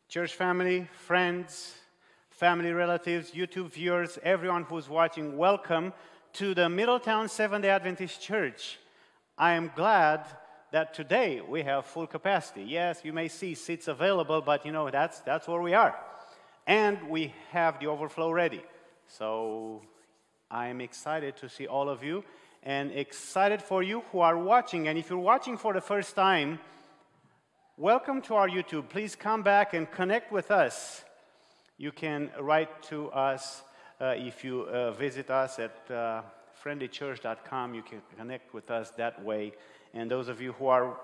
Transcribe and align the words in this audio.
Church 0.10 0.34
family, 0.34 0.88
friends, 0.94 1.76
family 2.32 2.72
relatives, 2.72 3.34
YouTube 3.34 3.70
viewers, 3.70 4.18
everyone 4.24 4.64
who's 4.64 4.90
watching, 4.90 5.38
welcome 5.38 5.94
to 6.38 6.54
the 6.54 6.70
Middletown 6.70 7.28
Seventh 7.28 7.64
day 7.64 7.70
Adventist 7.72 8.22
Church. 8.22 8.78
I 9.40 9.54
am 9.54 9.72
glad 9.76 10.24
that 10.72 10.94
today 10.94 11.42
we 11.42 11.64
have 11.64 11.88
full 11.88 12.06
capacity. 12.06 12.62
Yes, 12.62 13.02
you 13.04 13.12
may 13.12 13.28
see 13.28 13.56
seats 13.56 13.88
available, 13.88 14.42
but 14.42 14.64
you 14.64 14.72
know, 14.72 14.92
that's, 14.92 15.20
that's 15.22 15.48
where 15.48 15.64
we 15.64 15.74
are. 15.74 15.96
And 16.68 17.10
we 17.10 17.34
have 17.50 17.80
the 17.80 17.88
overflow 17.88 18.30
ready. 18.30 18.62
So 19.08 19.82
I 20.52 20.68
am 20.68 20.80
excited 20.80 21.38
to 21.38 21.50
see 21.50 21.66
all 21.66 21.90
of 21.90 22.04
you 22.04 22.24
and 22.62 22.92
excited 22.92 23.60
for 23.60 23.82
you 23.82 24.04
who 24.12 24.20
are 24.20 24.38
watching. 24.38 24.88
And 24.88 24.96
if 24.96 25.10
you're 25.10 25.18
watching 25.18 25.58
for 25.58 25.74
the 25.74 25.82
first 25.82 26.16
time, 26.16 26.60
welcome 27.78 28.22
to 28.22 28.36
our 28.36 28.48
YouTube. 28.48 28.90
Please 28.90 29.16
come 29.16 29.42
back 29.42 29.74
and 29.74 29.90
connect 29.90 30.32
with 30.32 30.52
us. 30.52 31.04
You 31.80 31.92
can 31.92 32.30
write 32.40 32.84
to 32.84 33.10
us 33.10 33.64
if 34.06 34.44
you 34.44 34.62
uh, 34.62 34.92
visit 34.92 35.30
us 35.30 35.60
at 35.60 35.92
uh, 35.92 36.22
friendlychurch.com. 36.64 37.74
You 37.74 37.82
can 37.82 38.02
connect 38.18 38.54
with 38.54 38.70
us 38.72 38.92
that 38.92 39.24
way. 39.24 39.54
And 39.94 40.12
those 40.12 40.28
of 40.28 40.42
you 40.42 40.54
who 40.54 40.68
are 40.68 40.98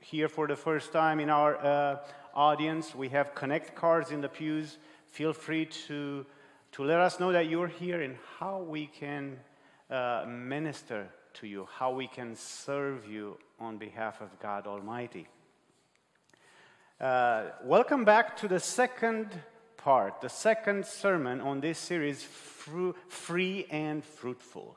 here 0.00 0.28
for 0.28 0.46
the 0.46 0.56
first 0.56 0.92
time 0.92 1.20
in 1.20 1.30
our 1.30 1.56
uh, 1.56 1.96
audience, 2.34 2.94
we 2.94 3.08
have 3.10 3.34
connect 3.34 3.74
cards 3.74 4.10
in 4.10 4.20
the 4.20 4.28
pews. 4.28 4.78
Feel 5.06 5.32
free 5.32 5.66
to, 5.66 6.26
to 6.72 6.84
let 6.84 7.00
us 7.00 7.20
know 7.20 7.32
that 7.32 7.48
you're 7.48 7.68
here 7.68 8.02
and 8.02 8.16
how 8.38 8.60
we 8.60 8.86
can 8.86 9.38
uh, 9.90 10.24
minister 10.26 11.08
to 11.34 11.46
you, 11.46 11.68
how 11.78 11.92
we 11.92 12.06
can 12.06 12.34
serve 12.34 13.08
you 13.08 13.38
on 13.60 13.78
behalf 13.78 14.20
of 14.20 14.28
God 14.40 14.66
Almighty. 14.66 15.26
Uh, 17.00 17.46
welcome 17.64 18.04
back 18.04 18.36
to 18.36 18.48
the 18.48 18.60
second 18.60 19.28
part, 19.82 20.20
the 20.20 20.28
second 20.28 20.86
sermon 20.86 21.40
on 21.40 21.60
this 21.60 21.78
series, 21.78 22.22
Free 22.22 23.66
and 23.70 24.04
Fruitful. 24.04 24.76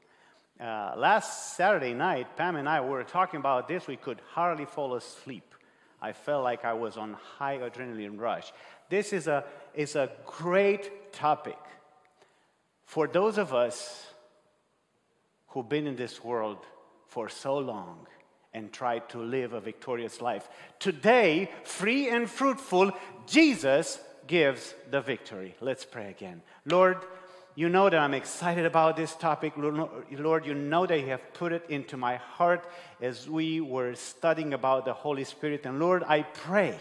Uh, 0.59 0.93
last 0.97 1.55
Saturday 1.55 1.93
night, 1.93 2.35
Pam 2.35 2.55
and 2.55 2.67
I 2.67 2.81
were 2.81 3.03
talking 3.03 3.39
about 3.39 3.67
this. 3.67 3.87
We 3.87 3.97
could 3.97 4.19
hardly 4.31 4.65
fall 4.65 4.95
asleep. 4.95 5.53
I 6.01 6.13
felt 6.13 6.43
like 6.43 6.65
I 6.65 6.73
was 6.73 6.97
on 6.97 7.13
high 7.13 7.57
adrenaline 7.57 8.19
rush. 8.19 8.51
This 8.89 9.13
is 9.13 9.27
a, 9.27 9.43
is 9.73 9.95
a 9.95 10.11
great 10.25 11.13
topic 11.13 11.57
for 12.85 13.07
those 13.07 13.37
of 13.37 13.53
us 13.53 14.05
who've 15.47 15.67
been 15.67 15.87
in 15.87 15.95
this 15.95 16.23
world 16.23 16.59
for 17.07 17.29
so 17.29 17.57
long 17.57 18.07
and 18.53 18.71
tried 18.71 19.09
to 19.09 19.19
live 19.19 19.53
a 19.53 19.59
victorious 19.59 20.21
life. 20.21 20.47
Today, 20.79 21.51
free 21.63 22.09
and 22.09 22.29
fruitful, 22.29 22.91
Jesus 23.27 23.99
gives 24.27 24.73
the 24.91 25.01
victory. 25.01 25.55
Let's 25.61 25.85
pray 25.85 26.09
again. 26.09 26.41
Lord, 26.65 26.97
you 27.55 27.69
know 27.69 27.89
that 27.89 27.97
I'm 27.97 28.13
excited 28.13 28.65
about 28.65 28.97
this 28.97 29.15
topic. 29.15 29.53
Lord, 29.55 30.45
you 30.45 30.53
know 30.53 30.85
that 30.85 30.99
you 30.99 31.07
have 31.07 31.33
put 31.33 31.53
it 31.53 31.63
into 31.69 31.95
my 31.95 32.17
heart 32.17 32.67
as 33.01 33.29
we 33.29 33.61
were 33.61 33.95
studying 33.95 34.53
about 34.53 34.83
the 34.85 34.93
Holy 34.93 35.23
Spirit. 35.23 35.65
And 35.65 35.79
Lord, 35.79 36.03
I 36.05 36.23
pray, 36.23 36.77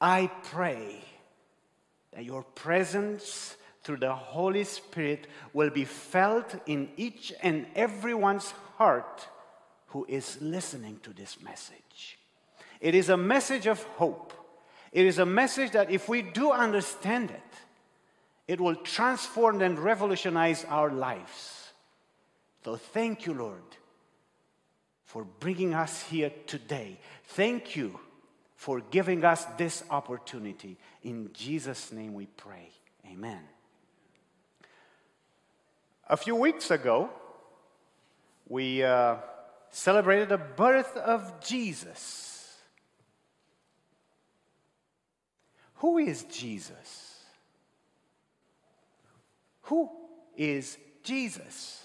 I 0.00 0.30
pray 0.44 1.02
that 2.12 2.24
your 2.24 2.42
presence 2.42 3.56
through 3.82 3.98
the 3.98 4.14
Holy 4.14 4.64
Spirit 4.64 5.26
will 5.54 5.70
be 5.70 5.86
felt 5.86 6.54
in 6.66 6.90
each 6.98 7.32
and 7.42 7.66
everyone's 7.74 8.50
heart 8.76 9.26
who 9.88 10.04
is 10.08 10.38
listening 10.42 11.00
to 11.04 11.14
this 11.14 11.40
message. 11.42 12.18
It 12.80 12.94
is 12.94 13.08
a 13.08 13.16
message 13.16 13.66
of 13.66 13.82
hope. 13.82 14.34
It 14.92 15.06
is 15.06 15.18
a 15.18 15.26
message 15.26 15.72
that 15.72 15.90
if 15.90 16.08
we 16.08 16.22
do 16.22 16.50
understand 16.50 17.30
it, 17.30 17.42
it 18.48 18.60
will 18.60 18.74
transform 18.74 19.62
and 19.62 19.78
revolutionize 19.78 20.64
our 20.64 20.90
lives. 20.90 21.72
So 22.64 22.76
thank 22.76 23.24
you, 23.26 23.34
Lord, 23.34 23.62
for 25.04 25.24
bringing 25.24 25.74
us 25.74 26.02
here 26.02 26.32
today. 26.46 26.98
Thank 27.24 27.76
you 27.76 28.00
for 28.56 28.80
giving 28.80 29.24
us 29.24 29.44
this 29.56 29.84
opportunity. 29.88 30.76
In 31.04 31.30
Jesus' 31.32 31.92
name 31.92 32.12
we 32.12 32.26
pray. 32.26 32.70
Amen. 33.06 33.40
A 36.08 36.16
few 36.16 36.34
weeks 36.34 36.70
ago, 36.72 37.08
we 38.48 38.82
uh, 38.82 39.16
celebrated 39.70 40.28
the 40.28 40.38
birth 40.38 40.96
of 40.96 41.40
Jesus. 41.40 42.39
Who 45.80 45.96
is 45.96 46.24
Jesus? 46.24 47.24
Who 49.62 49.90
is 50.36 50.76
Jesus? 51.02 51.82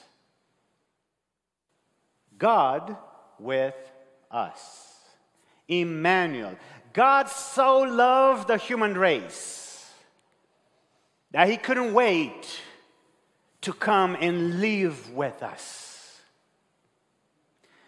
God 2.38 2.98
with 3.40 3.76
us. 4.30 4.96
Emmanuel. 5.70 6.58
God 6.92 7.30
so 7.30 7.80
loved 7.80 8.50
the 8.50 8.58
human 8.58 8.98
race 8.98 9.94
that 11.32 11.50
he 11.50 11.56
couldn't 11.56 11.94
wait 11.94 12.60
to 13.62 13.72
come 13.72 14.18
and 14.20 14.60
live 14.60 15.10
with 15.12 15.42
us. 15.42 16.20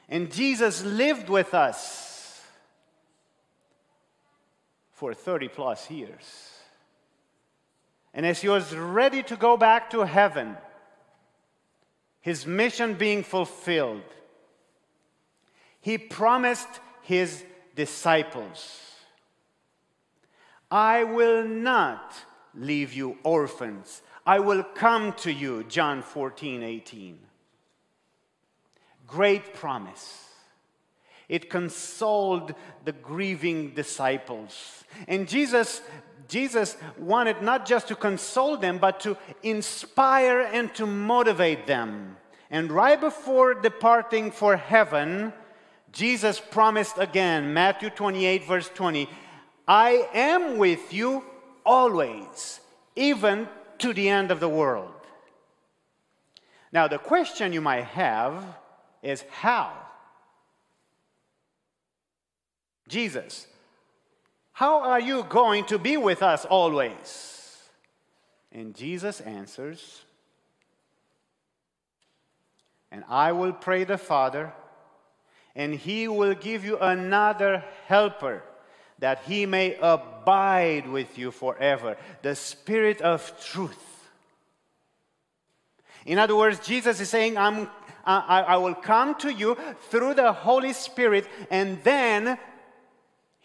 And 0.07 0.31
Jesus 0.31 0.85
lived 0.85 1.27
with 1.27 1.53
us 1.53 2.06
for 4.97 5.13
30 5.13 5.49
plus 5.49 5.91
years. 5.91 6.53
And 8.15 8.25
as 8.25 8.41
he 8.41 8.49
was 8.49 8.75
ready 8.75 9.21
to 9.21 9.35
go 9.35 9.55
back 9.55 9.91
to 9.91 10.07
heaven, 10.07 10.57
his 12.19 12.47
mission 12.47 12.95
being 12.95 13.21
fulfilled, 13.21 14.01
he 15.81 15.99
promised 15.99 16.67
his 17.03 17.43
disciples, 17.75 18.81
I 20.71 21.03
will 21.03 21.47
not 21.47 22.15
leave 22.55 22.91
you 22.91 23.19
orphans. 23.21 24.01
I 24.25 24.39
will 24.39 24.63
come 24.63 25.13
to 25.17 25.31
you, 25.31 25.63
John 25.65 26.01
14, 26.01 26.63
18. 26.63 27.19
Great 29.05 29.53
promise. 29.53 30.26
It 31.29 31.49
consoled 31.49 32.53
the 32.85 32.93
grieving 32.93 33.71
disciples. 33.71 34.85
And 35.07 35.27
Jesus, 35.27 35.81
Jesus 36.27 36.77
wanted 36.97 37.41
not 37.41 37.65
just 37.65 37.89
to 37.89 37.95
console 37.95 38.57
them, 38.57 38.77
but 38.77 38.99
to 39.01 39.17
inspire 39.43 40.41
and 40.41 40.73
to 40.75 40.85
motivate 40.85 41.67
them. 41.67 42.17
And 42.49 42.71
right 42.71 42.99
before 42.99 43.53
departing 43.53 44.31
for 44.31 44.55
heaven, 44.55 45.33
Jesus 45.91 46.39
promised 46.39 46.97
again, 46.97 47.53
Matthew 47.53 47.89
28, 47.89 48.45
verse 48.45 48.69
20, 48.73 49.09
I 49.67 50.07
am 50.13 50.57
with 50.57 50.93
you 50.93 51.25
always, 51.65 52.61
even 52.95 53.49
to 53.79 53.93
the 53.93 54.07
end 54.07 54.31
of 54.31 54.39
the 54.39 54.47
world. 54.47 54.93
Now, 56.71 56.87
the 56.87 56.97
question 56.97 57.51
you 57.51 57.61
might 57.61 57.85
have 57.85 58.43
is 59.03 59.25
how? 59.29 59.73
Jesus, 62.87 63.47
how 64.53 64.81
are 64.81 64.99
you 64.99 65.23
going 65.23 65.65
to 65.65 65.77
be 65.77 65.97
with 65.97 66.23
us 66.23 66.45
always? 66.45 67.59
And 68.51 68.75
Jesus 68.75 69.21
answers, 69.21 70.01
And 72.91 73.03
I 73.09 73.33
will 73.33 73.53
pray 73.53 73.83
the 73.83 73.97
Father, 73.97 74.53
and 75.55 75.75
he 75.75 76.07
will 76.07 76.33
give 76.33 76.63
you 76.63 76.77
another 76.79 77.63
helper 77.85 78.43
that 78.99 79.23
he 79.27 79.45
may 79.45 79.77
abide 79.79 80.87
with 80.87 81.17
you 81.17 81.31
forever. 81.31 81.97
The 82.21 82.35
Spirit 82.35 83.01
of 83.01 83.31
truth. 83.43 84.09
In 86.05 86.17
other 86.17 86.35
words, 86.35 86.65
Jesus 86.65 86.99
is 86.99 87.09
saying, 87.09 87.37
I'm, 87.37 87.69
I, 88.05 88.41
I 88.41 88.57
will 88.57 88.73
come 88.73 89.15
to 89.15 89.31
you 89.31 89.57
through 89.89 90.13
the 90.15 90.31
Holy 90.31 90.73
Spirit, 90.73 91.27
and 91.51 91.83
then, 91.83 92.39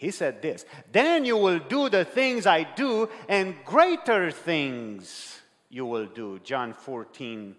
he 0.02 0.10
said 0.10 0.42
this, 0.42 0.64
then 0.90 1.24
you 1.24 1.36
will 1.36 1.60
do 1.60 1.88
the 1.88 2.04
things 2.04 2.44
I 2.44 2.64
do, 2.64 3.08
and 3.28 3.54
greater 3.64 4.32
things 4.32 5.40
you 5.70 5.86
will 5.86 6.06
do. 6.06 6.40
John 6.40 6.74
14, 6.74 7.54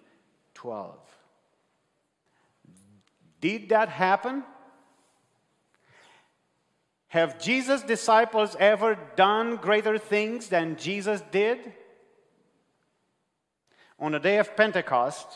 12. 0.54 0.98
Did 3.40 3.70
that 3.70 3.88
happen? 3.88 4.44
Have 7.08 7.40
Jesus' 7.40 7.82
disciples 7.82 8.58
ever 8.60 9.00
done 9.16 9.56
greater 9.56 9.98
things 9.98 10.50
than 10.50 10.76
Jesus 10.76 11.24
did? 11.32 11.60
On 14.00 14.12
the 14.12 14.20
day 14.20 14.40
of 14.40 14.58
Pentecost, 14.58 15.30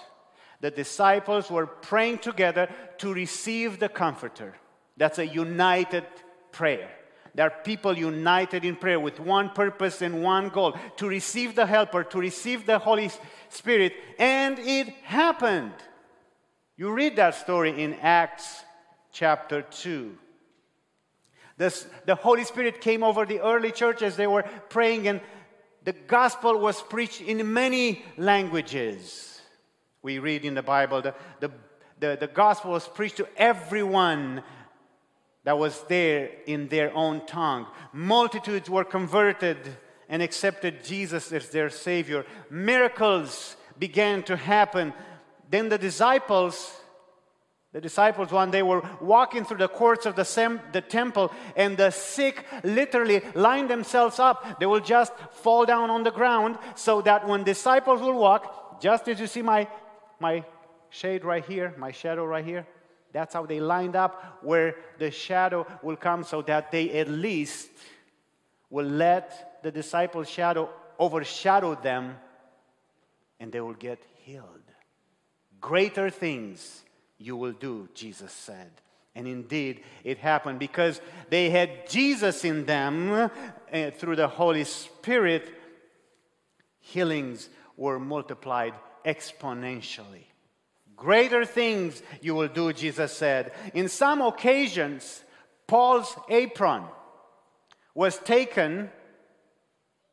the 0.60 0.72
disciples 0.72 1.50
were 1.50 1.68
praying 1.68 2.18
together 2.18 2.68
to 2.98 3.14
receive 3.14 3.80
the 3.80 3.88
Comforter. 3.88 4.56
That's 4.98 5.20
a 5.20 5.26
united 5.26 6.04
prayer. 6.52 6.97
There 7.38 7.46
are 7.46 7.64
people 7.64 7.96
united 7.96 8.66
in 8.66 8.76
prayer 8.76 9.00
with 9.00 9.20
one 9.20 9.52
purpose 9.52 10.02
and 10.02 10.24
one 10.24 10.50
goal 10.50 10.76
to 10.96 11.08
receive 11.08 11.54
the 11.54 11.68
Helper, 11.68 12.04
to 12.06 12.18
receive 12.18 12.66
the 12.66 12.80
Holy 12.80 13.12
Spirit. 13.50 13.94
And 14.18 14.58
it 14.58 14.88
happened. 15.04 15.74
You 16.78 16.92
read 16.92 17.16
that 17.18 17.36
story 17.36 17.84
in 17.84 17.94
Acts 18.02 18.64
chapter 19.12 19.62
2. 19.62 20.18
This, 21.58 21.86
the 22.08 22.16
Holy 22.16 22.44
Spirit 22.44 22.82
came 22.82 23.04
over 23.04 23.24
the 23.24 23.42
early 23.42 23.72
church 23.72 24.02
as 24.02 24.16
they 24.16 24.26
were 24.26 24.46
praying, 24.70 25.08
and 25.08 25.22
the 25.84 25.94
gospel 25.94 26.58
was 26.60 26.82
preached 26.82 27.22
in 27.22 27.54
many 27.54 28.04
languages. 28.18 29.40
We 30.02 30.18
read 30.18 30.44
in 30.44 30.56
the 30.56 30.64
Bible 30.64 31.04
the, 31.04 31.14
the, 31.40 31.52
the, 32.00 32.18
the 32.20 32.28
gospel 32.28 32.72
was 32.72 32.88
preached 32.88 33.18
to 33.18 33.28
everyone 33.38 34.42
that 35.48 35.58
was 35.58 35.82
there 35.88 36.30
in 36.46 36.68
their 36.68 36.94
own 36.94 37.26
tongue. 37.26 37.66
Multitudes 37.94 38.70
were 38.70 38.84
converted 38.84 39.58
and 40.10 40.22
accepted 40.22 40.84
Jesus 40.84 41.32
as 41.32 41.48
their 41.48 41.70
Savior. 41.70 42.26
Miracles 42.50 43.56
began 43.80 44.24
to 44.24 44.36
happen. 44.36 44.94
Then 45.50 45.70
the 45.70 45.78
disciples, 45.78 46.82
the 47.72 47.80
disciples 47.80 48.30
one 48.30 48.52
day 48.52 48.62
were 48.62 48.84
walking 49.00 49.46
through 49.46 49.60
the 49.60 49.70
courts 49.70 50.06
of 50.06 50.18
the, 50.18 50.26
sem- 50.26 50.60
the 50.74 50.82
temple, 50.82 51.32
and 51.56 51.78
the 51.78 51.92
sick 51.92 52.44
literally 52.66 53.22
lined 53.34 53.70
themselves 53.70 54.20
up. 54.20 54.60
They 54.60 54.66
will 54.66 54.82
just 54.82 55.14
fall 55.32 55.66
down 55.66 55.90
on 55.90 56.04
the 56.04 56.12
ground 56.12 56.58
so 56.76 57.02
that 57.04 57.26
when 57.26 57.46
disciples 57.46 58.02
will 58.02 58.20
walk, 58.20 58.82
just 58.82 59.08
as 59.08 59.18
you 59.18 59.28
see 59.28 59.44
my, 59.44 59.70
my 60.20 60.44
shade 60.90 61.24
right 61.24 61.46
here, 61.46 61.74
my 61.78 61.94
shadow 61.94 62.26
right 62.26 62.44
here, 62.44 62.68
that's 63.14 63.34
how 63.34 63.46
they 63.46 63.60
lined 63.60 63.96
up 63.96 64.40
where 64.42 64.76
the 65.00 65.12
shadow 65.12 65.66
will 65.82 65.96
come 65.96 66.24
so 66.24 66.42
that 66.44 66.72
they 66.72 67.00
at 67.00 67.08
least 67.08 67.70
will 68.70 68.86
let 68.86 69.62
the 69.64 69.72
disciples' 69.72 70.30
shadow 70.30 70.70
overshadow 71.00 71.76
them 71.76 72.18
and 73.40 73.52
they 73.52 73.62
will 73.62 73.74
get 73.74 74.04
healed. 74.24 74.62
Greater 75.60 76.10
things 76.10 76.84
you 77.18 77.36
will 77.36 77.54
do, 77.54 77.88
Jesus 77.94 78.32
said. 78.32 78.72
And 79.16 79.28
indeed, 79.28 79.84
it 80.04 80.20
happened 80.20 80.60
because 80.60 81.02
they 81.30 81.50
had 81.50 81.90
Jesus 81.90 82.46
in 82.46 82.66
them 82.66 83.12
uh, 83.12 83.30
through 83.92 84.16
the 84.16 84.28
Holy 84.28 84.64
Spirit. 84.64 85.50
Healings 86.80 87.50
were 87.76 88.00
multiplied 88.00 88.76
exponentially. 89.04 90.27
Greater 90.98 91.46
things 91.46 92.02
you 92.22 92.34
will 92.34 92.48
do, 92.48 92.74
Jesus 92.74 93.14
said. 93.14 93.54
In 93.76 93.88
some 93.88 94.20
occasions, 94.20 95.24
Paul's 95.68 96.14
apron 96.28 96.84
was 97.94 98.18
taken 98.18 98.90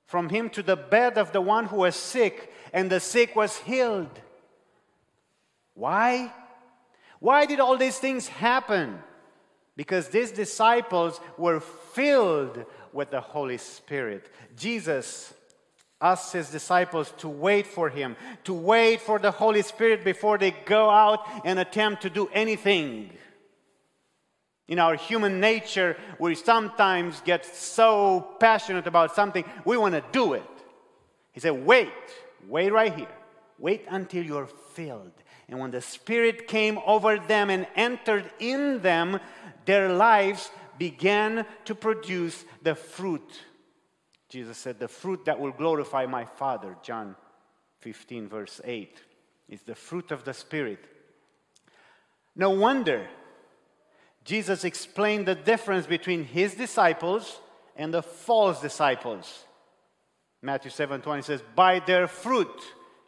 from 0.04 0.28
him 0.28 0.50
to 0.50 0.62
the 0.62 0.76
bed 0.76 1.16
of 1.16 1.32
the 1.32 1.40
one 1.40 1.64
who 1.64 1.76
was 1.76 1.96
sick, 1.96 2.52
and 2.72 2.90
the 2.90 3.00
sick 3.00 3.34
was 3.34 3.56
healed. 3.56 4.20
Why? 5.72 6.32
Why 7.18 7.46
did 7.46 7.60
all 7.60 7.78
these 7.78 7.98
things 7.98 8.28
happen? 8.28 8.98
Because 9.76 10.08
these 10.08 10.30
disciples 10.30 11.18
were 11.38 11.60
filled 11.60 12.64
with 12.92 13.10
the 13.10 13.22
Holy 13.22 13.58
Spirit. 13.58 14.30
Jesus 14.54 15.32
asked 16.04 16.34
his 16.34 16.50
disciples 16.50 17.14
to 17.16 17.28
wait 17.30 17.66
for 17.66 17.88
him, 17.88 18.14
to 18.44 18.52
wait 18.52 19.00
for 19.00 19.18
the 19.18 19.30
Holy 19.30 19.62
Spirit 19.62 20.04
before 20.04 20.36
they 20.36 20.50
go 20.50 20.90
out 20.90 21.26
and 21.46 21.58
attempt 21.58 22.02
to 22.02 22.10
do 22.10 22.28
anything. 22.34 23.10
In 24.68 24.78
our 24.78 24.96
human 24.96 25.40
nature, 25.40 25.96
we 26.18 26.34
sometimes 26.34 27.22
get 27.22 27.46
so 27.46 28.36
passionate 28.38 28.86
about 28.86 29.14
something, 29.14 29.44
we 29.64 29.78
want 29.78 29.94
to 29.94 30.04
do 30.12 30.34
it. 30.34 30.44
He 31.32 31.40
said, 31.40 31.64
Wait, 31.64 31.88
wait 32.46 32.70
right 32.70 32.94
here. 32.94 33.16
Wait 33.58 33.86
until 33.88 34.22
you're 34.22 34.46
filled. 34.74 35.12
And 35.48 35.58
when 35.58 35.70
the 35.70 35.80
Spirit 35.80 36.48
came 36.48 36.78
over 36.86 37.18
them 37.18 37.48
and 37.48 37.66
entered 37.76 38.30
in 38.38 38.82
them, 38.82 39.20
their 39.64 39.92
lives 39.92 40.50
began 40.78 41.46
to 41.64 41.74
produce 41.74 42.44
the 42.62 42.74
fruit 42.74 43.40
Jesus 44.28 44.58
said, 44.58 44.78
The 44.78 44.88
fruit 44.88 45.24
that 45.26 45.38
will 45.38 45.52
glorify 45.52 46.06
my 46.06 46.24
Father, 46.24 46.76
John 46.82 47.16
15, 47.80 48.28
verse 48.28 48.60
8, 48.64 49.02
is 49.48 49.62
the 49.62 49.74
fruit 49.74 50.10
of 50.10 50.24
the 50.24 50.34
Spirit. 50.34 50.80
No 52.36 52.50
wonder 52.50 53.06
Jesus 54.24 54.64
explained 54.64 55.26
the 55.26 55.34
difference 55.34 55.86
between 55.86 56.24
his 56.24 56.54
disciples 56.54 57.40
and 57.76 57.92
the 57.92 58.02
false 58.02 58.60
disciples. 58.60 59.44
Matthew 60.40 60.70
7 60.70 61.02
20 61.02 61.22
says, 61.22 61.42
By 61.54 61.80
their 61.80 62.06
fruit 62.06 62.62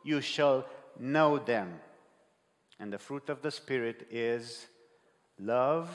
you 0.04 0.20
shall 0.20 0.66
know 0.98 1.38
them. 1.38 1.80
And 2.78 2.92
the 2.92 2.98
fruit 2.98 3.30
of 3.30 3.40
the 3.40 3.50
Spirit 3.50 4.06
is 4.10 4.66
love, 5.40 5.90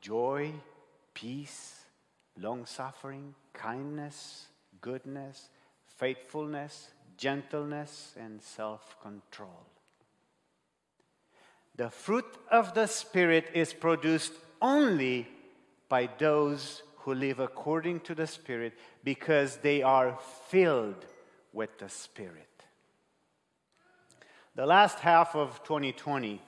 joy, 0.00 0.52
peace, 1.14 1.84
long 2.38 2.64
suffering, 2.66 3.34
kindness, 3.52 4.46
goodness, 4.80 5.48
faithfulness, 5.96 6.90
gentleness, 7.16 8.14
and 8.18 8.40
self 8.42 8.96
control. 9.02 9.66
The 11.76 11.90
fruit 11.90 12.26
of 12.50 12.74
the 12.74 12.86
Spirit 12.86 13.46
is 13.54 13.72
produced 13.72 14.32
only 14.60 15.28
by 15.88 16.08
those 16.18 16.82
who 16.98 17.14
live 17.14 17.40
according 17.40 18.00
to 18.00 18.14
the 18.14 18.26
Spirit 18.26 18.74
because 19.02 19.56
they 19.58 19.82
are 19.82 20.18
filled 20.48 21.06
with 21.52 21.78
the 21.78 21.88
Spirit. 21.88 22.46
The 24.54 24.66
last 24.66 24.98
half 24.98 25.34
of 25.34 25.62
2020, 25.64 26.40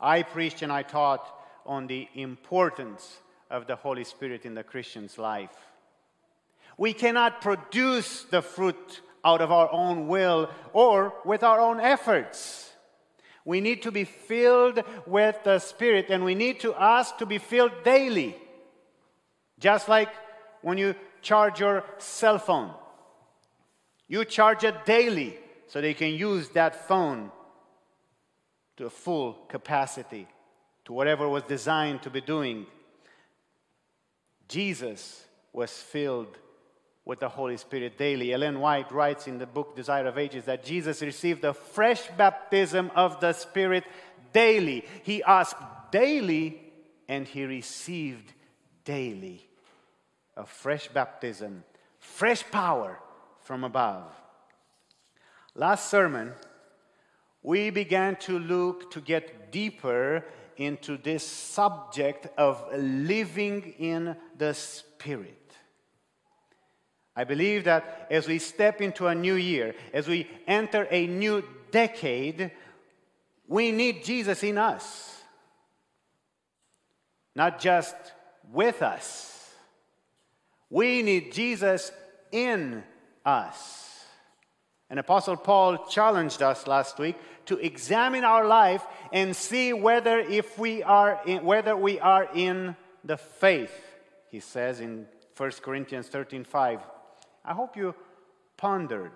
I 0.00 0.22
preached 0.22 0.62
and 0.62 0.72
I 0.72 0.82
taught 0.82 1.26
on 1.64 1.86
the 1.86 2.08
importance 2.14 3.18
of 3.50 3.66
the 3.66 3.76
Holy 3.76 4.04
Spirit 4.04 4.44
in 4.44 4.54
the 4.54 4.64
Christian's 4.64 5.18
life. 5.18 5.69
We 6.80 6.94
cannot 6.94 7.42
produce 7.42 8.22
the 8.22 8.40
fruit 8.40 9.02
out 9.22 9.42
of 9.42 9.52
our 9.52 9.70
own 9.70 10.08
will 10.08 10.48
or 10.72 11.12
with 11.26 11.42
our 11.42 11.60
own 11.60 11.78
efforts. 11.78 12.72
We 13.44 13.60
need 13.60 13.82
to 13.82 13.92
be 13.92 14.04
filled 14.04 14.82
with 15.06 15.36
the 15.44 15.58
Spirit 15.58 16.06
and 16.08 16.24
we 16.24 16.34
need 16.34 16.58
to 16.60 16.74
ask 16.74 17.18
to 17.18 17.26
be 17.26 17.36
filled 17.36 17.84
daily. 17.84 18.34
Just 19.58 19.90
like 19.90 20.08
when 20.62 20.78
you 20.78 20.94
charge 21.20 21.60
your 21.60 21.84
cell 21.98 22.38
phone, 22.38 22.72
you 24.08 24.24
charge 24.24 24.64
it 24.64 24.86
daily 24.86 25.36
so 25.66 25.82
they 25.82 25.92
can 25.92 26.14
use 26.14 26.48
that 26.60 26.88
phone 26.88 27.30
to 28.78 28.88
full 28.88 29.34
capacity, 29.50 30.26
to 30.86 30.94
whatever 30.94 31.28
was 31.28 31.42
designed 31.42 32.00
to 32.04 32.08
be 32.08 32.22
doing. 32.22 32.64
Jesus 34.48 35.26
was 35.52 35.70
filled 35.72 36.38
with 37.10 37.18
the 37.18 37.28
Holy 37.28 37.56
Spirit 37.56 37.98
daily. 37.98 38.32
Ellen 38.32 38.60
White 38.60 38.92
writes 38.92 39.26
in 39.26 39.36
the 39.36 39.44
book 39.44 39.74
Desire 39.74 40.06
of 40.06 40.16
Ages 40.16 40.44
that 40.44 40.62
Jesus 40.62 41.02
received 41.02 41.42
a 41.44 41.52
fresh 41.52 42.02
baptism 42.16 42.88
of 42.94 43.18
the 43.18 43.32
Spirit 43.32 43.82
daily. 44.32 44.84
He 45.02 45.20
asked 45.24 45.60
daily 45.90 46.60
and 47.08 47.26
he 47.26 47.42
received 47.46 48.32
daily 48.84 49.44
a 50.36 50.46
fresh 50.46 50.86
baptism, 50.86 51.64
fresh 51.98 52.48
power 52.48 53.00
from 53.40 53.64
above. 53.64 54.12
Last 55.56 55.90
sermon, 55.90 56.32
we 57.42 57.70
began 57.70 58.14
to 58.20 58.38
look 58.38 58.88
to 58.92 59.00
get 59.00 59.50
deeper 59.50 60.24
into 60.56 60.96
this 60.96 61.26
subject 61.26 62.28
of 62.38 62.64
living 62.72 63.74
in 63.80 64.14
the 64.38 64.54
Spirit. 64.54 65.39
I 67.20 67.24
believe 67.24 67.64
that 67.64 68.06
as 68.10 68.26
we 68.26 68.38
step 68.38 68.80
into 68.80 69.06
a 69.06 69.14
new 69.14 69.34
year, 69.34 69.74
as 69.92 70.08
we 70.08 70.26
enter 70.46 70.88
a 70.90 71.06
new 71.06 71.44
decade, 71.70 72.50
we 73.46 73.72
need 73.72 74.02
Jesus 74.04 74.42
in 74.42 74.56
us. 74.56 75.20
Not 77.36 77.60
just 77.60 77.94
with 78.50 78.80
us. 78.80 79.52
We 80.70 81.02
need 81.02 81.30
Jesus 81.34 81.92
in 82.32 82.82
us. 83.22 84.06
And 84.88 84.98
Apostle 84.98 85.36
Paul 85.36 85.84
challenged 85.88 86.40
us 86.40 86.66
last 86.66 86.98
week 86.98 87.16
to 87.44 87.58
examine 87.58 88.24
our 88.24 88.46
life 88.46 88.82
and 89.12 89.36
see 89.36 89.74
whether 89.74 90.20
if 90.20 90.58
we 90.58 90.82
are 90.82 91.20
in, 91.26 91.44
whether 91.44 91.76
we 91.76 92.00
are 92.00 92.30
in 92.34 92.76
the 93.04 93.18
faith. 93.18 93.74
He 94.30 94.40
says 94.40 94.80
in 94.80 95.06
1 95.36 95.60
Corinthians 95.60 96.08
13:5. 96.08 96.80
I 97.44 97.54
hope 97.54 97.76
you 97.76 97.94
pondered 98.56 99.12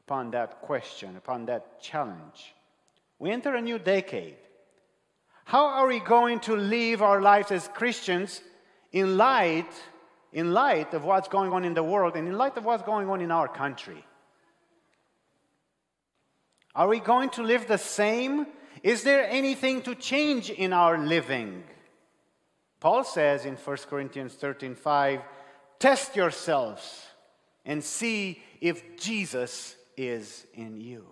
upon 0.00 0.30
that 0.32 0.62
question, 0.62 1.16
upon 1.16 1.46
that 1.46 1.80
challenge. 1.80 2.54
We 3.18 3.30
enter 3.30 3.54
a 3.54 3.60
new 3.60 3.78
decade. 3.78 4.36
How 5.44 5.66
are 5.66 5.86
we 5.86 6.00
going 6.00 6.40
to 6.40 6.56
live 6.56 7.02
our 7.02 7.20
lives 7.20 7.50
as 7.50 7.68
Christians 7.68 8.40
in 8.92 9.16
light 9.16 9.72
in 10.32 10.52
light 10.52 10.94
of 10.94 11.04
what's 11.04 11.28
going 11.28 11.52
on 11.52 11.64
in 11.64 11.74
the 11.74 11.82
world 11.82 12.16
and 12.16 12.26
in 12.26 12.36
light 12.36 12.56
of 12.56 12.64
what's 12.64 12.82
going 12.82 13.08
on 13.08 13.20
in 13.20 13.30
our 13.30 13.48
country? 13.48 14.04
Are 16.74 16.88
we 16.88 17.00
going 17.00 17.28
to 17.30 17.42
live 17.42 17.68
the 17.68 17.76
same? 17.76 18.46
Is 18.82 19.02
there 19.02 19.28
anything 19.28 19.82
to 19.82 19.94
change 19.94 20.48
in 20.48 20.72
our 20.72 20.96
living? 20.98 21.64
Paul 22.80 23.04
says 23.04 23.44
in 23.44 23.56
1 23.56 23.76
Corinthians 23.90 24.34
13 24.34 24.74
5, 24.74 25.20
test 25.78 26.16
yourselves 26.16 27.06
and 27.64 27.82
see 27.82 28.42
if 28.60 28.98
Jesus 28.98 29.76
is 29.96 30.46
in 30.54 30.80
you. 30.80 31.06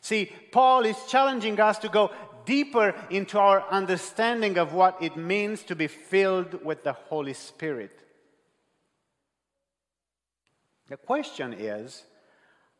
See, 0.00 0.32
Paul 0.52 0.84
is 0.84 0.96
challenging 1.08 1.58
us 1.60 1.78
to 1.78 1.88
go 1.88 2.10
deeper 2.44 2.94
into 3.10 3.38
our 3.38 3.62
understanding 3.70 4.58
of 4.58 4.72
what 4.72 5.02
it 5.02 5.16
means 5.16 5.62
to 5.64 5.76
be 5.76 5.86
filled 5.86 6.64
with 6.64 6.84
the 6.84 6.92
Holy 6.92 7.34
Spirit. 7.34 8.04
The 10.88 10.96
question 10.96 11.52
is 11.52 12.04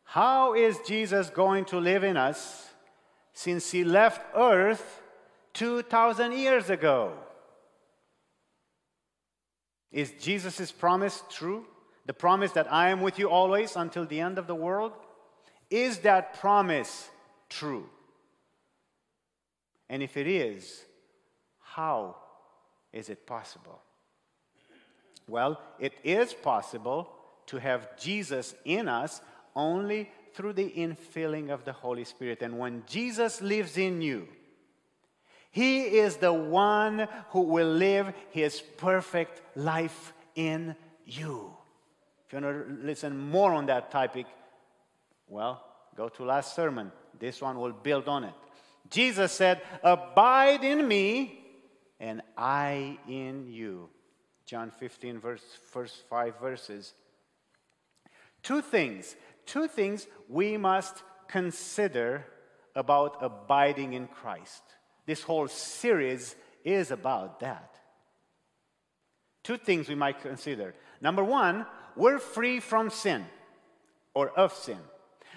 how 0.03 0.55
is 0.55 0.79
Jesus 0.87 1.29
going 1.29 1.65
to 1.65 1.77
live 1.77 2.03
in 2.03 2.17
us 2.17 2.69
since 3.33 3.69
he 3.69 3.83
left 3.83 4.21
earth 4.35 5.01
2,000 5.53 6.31
years 6.31 6.71
ago? 6.71 7.13
Is 9.91 10.11
Jesus' 10.19 10.71
promise 10.71 11.21
true? 11.29 11.65
The 12.09 12.13
promise 12.13 12.53
that 12.53 12.73
I 12.73 12.89
am 12.89 13.01
with 13.01 13.19
you 13.19 13.29
always 13.29 13.75
until 13.75 14.03
the 14.03 14.19
end 14.19 14.39
of 14.39 14.47
the 14.47 14.55
world? 14.55 14.93
Is 15.69 15.99
that 15.99 16.39
promise 16.39 17.07
true? 17.49 17.87
And 19.87 20.01
if 20.01 20.17
it 20.17 20.25
is, 20.25 20.85
how 21.61 22.15
is 22.91 23.09
it 23.09 23.27
possible? 23.27 23.79
Well, 25.27 25.61
it 25.77 25.93
is 26.03 26.33
possible 26.33 27.11
to 27.45 27.57
have 27.57 27.95
Jesus 27.95 28.55
in 28.65 28.87
us 28.87 29.21
only 29.55 30.09
through 30.33 30.53
the 30.53 30.71
infilling 30.71 31.51
of 31.51 31.63
the 31.63 31.73
Holy 31.73 32.05
Spirit. 32.05 32.41
And 32.41 32.57
when 32.57 32.81
Jesus 32.87 33.39
lives 33.39 33.77
in 33.77 34.01
you, 34.01 34.27
He 35.51 35.83
is 35.83 36.15
the 36.15 36.33
one 36.33 37.07
who 37.29 37.41
will 37.41 37.71
live 37.71 38.11
His 38.31 38.61
perfect 38.77 39.43
life 39.55 40.11
in 40.33 40.75
you. 41.05 41.58
If 42.29 42.33
you 42.33 42.41
want 42.41 42.67
to 42.67 42.85
listen 42.85 43.17
more 43.17 43.55
on 43.55 43.65
that 43.65 43.89
topic, 43.89 44.27
well, 45.27 45.65
go 45.97 46.09
to 46.09 46.23
last 46.23 46.55
sermon. 46.55 46.91
This 47.19 47.41
one 47.41 47.59
will 47.59 47.71
build 47.71 48.07
on 48.07 48.23
it. 48.23 48.35
Jesus 48.91 49.31
said, 49.31 49.63
Abide 49.81 50.63
in 50.63 50.87
me, 50.87 51.43
and 51.99 52.21
I 52.37 52.99
in 53.07 53.47
you. 53.51 53.89
John 54.45 54.69
15, 54.69 55.19
verse, 55.19 55.41
first 55.71 56.07
five 56.07 56.39
verses. 56.39 56.93
Two 58.43 58.61
things 58.61 59.15
two 59.47 59.67
things 59.67 60.05
we 60.27 60.55
must 60.55 61.01
consider 61.27 62.23
about 62.75 63.17
abiding 63.21 63.93
in 63.93 64.05
Christ. 64.05 64.61
This 65.07 65.23
whole 65.23 65.47
series 65.47 66.35
is 66.63 66.91
about 66.91 67.39
that. 67.39 67.79
Two 69.43 69.57
things 69.57 69.89
we 69.89 69.95
might 69.95 70.21
consider. 70.21 70.75
Number 71.01 71.23
one, 71.23 71.65
we're 71.95 72.19
free 72.19 72.59
from 72.59 72.89
sin 72.89 73.25
or 74.13 74.29
of 74.29 74.53
sin. 74.53 74.79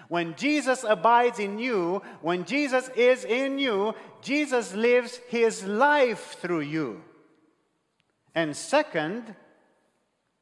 When 0.09 0.35
Jesus 0.35 0.83
abides 0.83 1.39
in 1.39 1.59
you, 1.59 2.01
when 2.21 2.45
Jesus 2.45 2.89
is 2.95 3.25
in 3.25 3.57
you, 3.57 3.95
Jesus 4.21 4.73
lives 4.73 5.19
his 5.27 5.63
life 5.63 6.37
through 6.39 6.61
you. 6.61 7.01
And 8.35 8.55
second, 8.55 9.35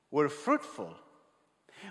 we're 0.09 0.29
fruitful 0.29 0.95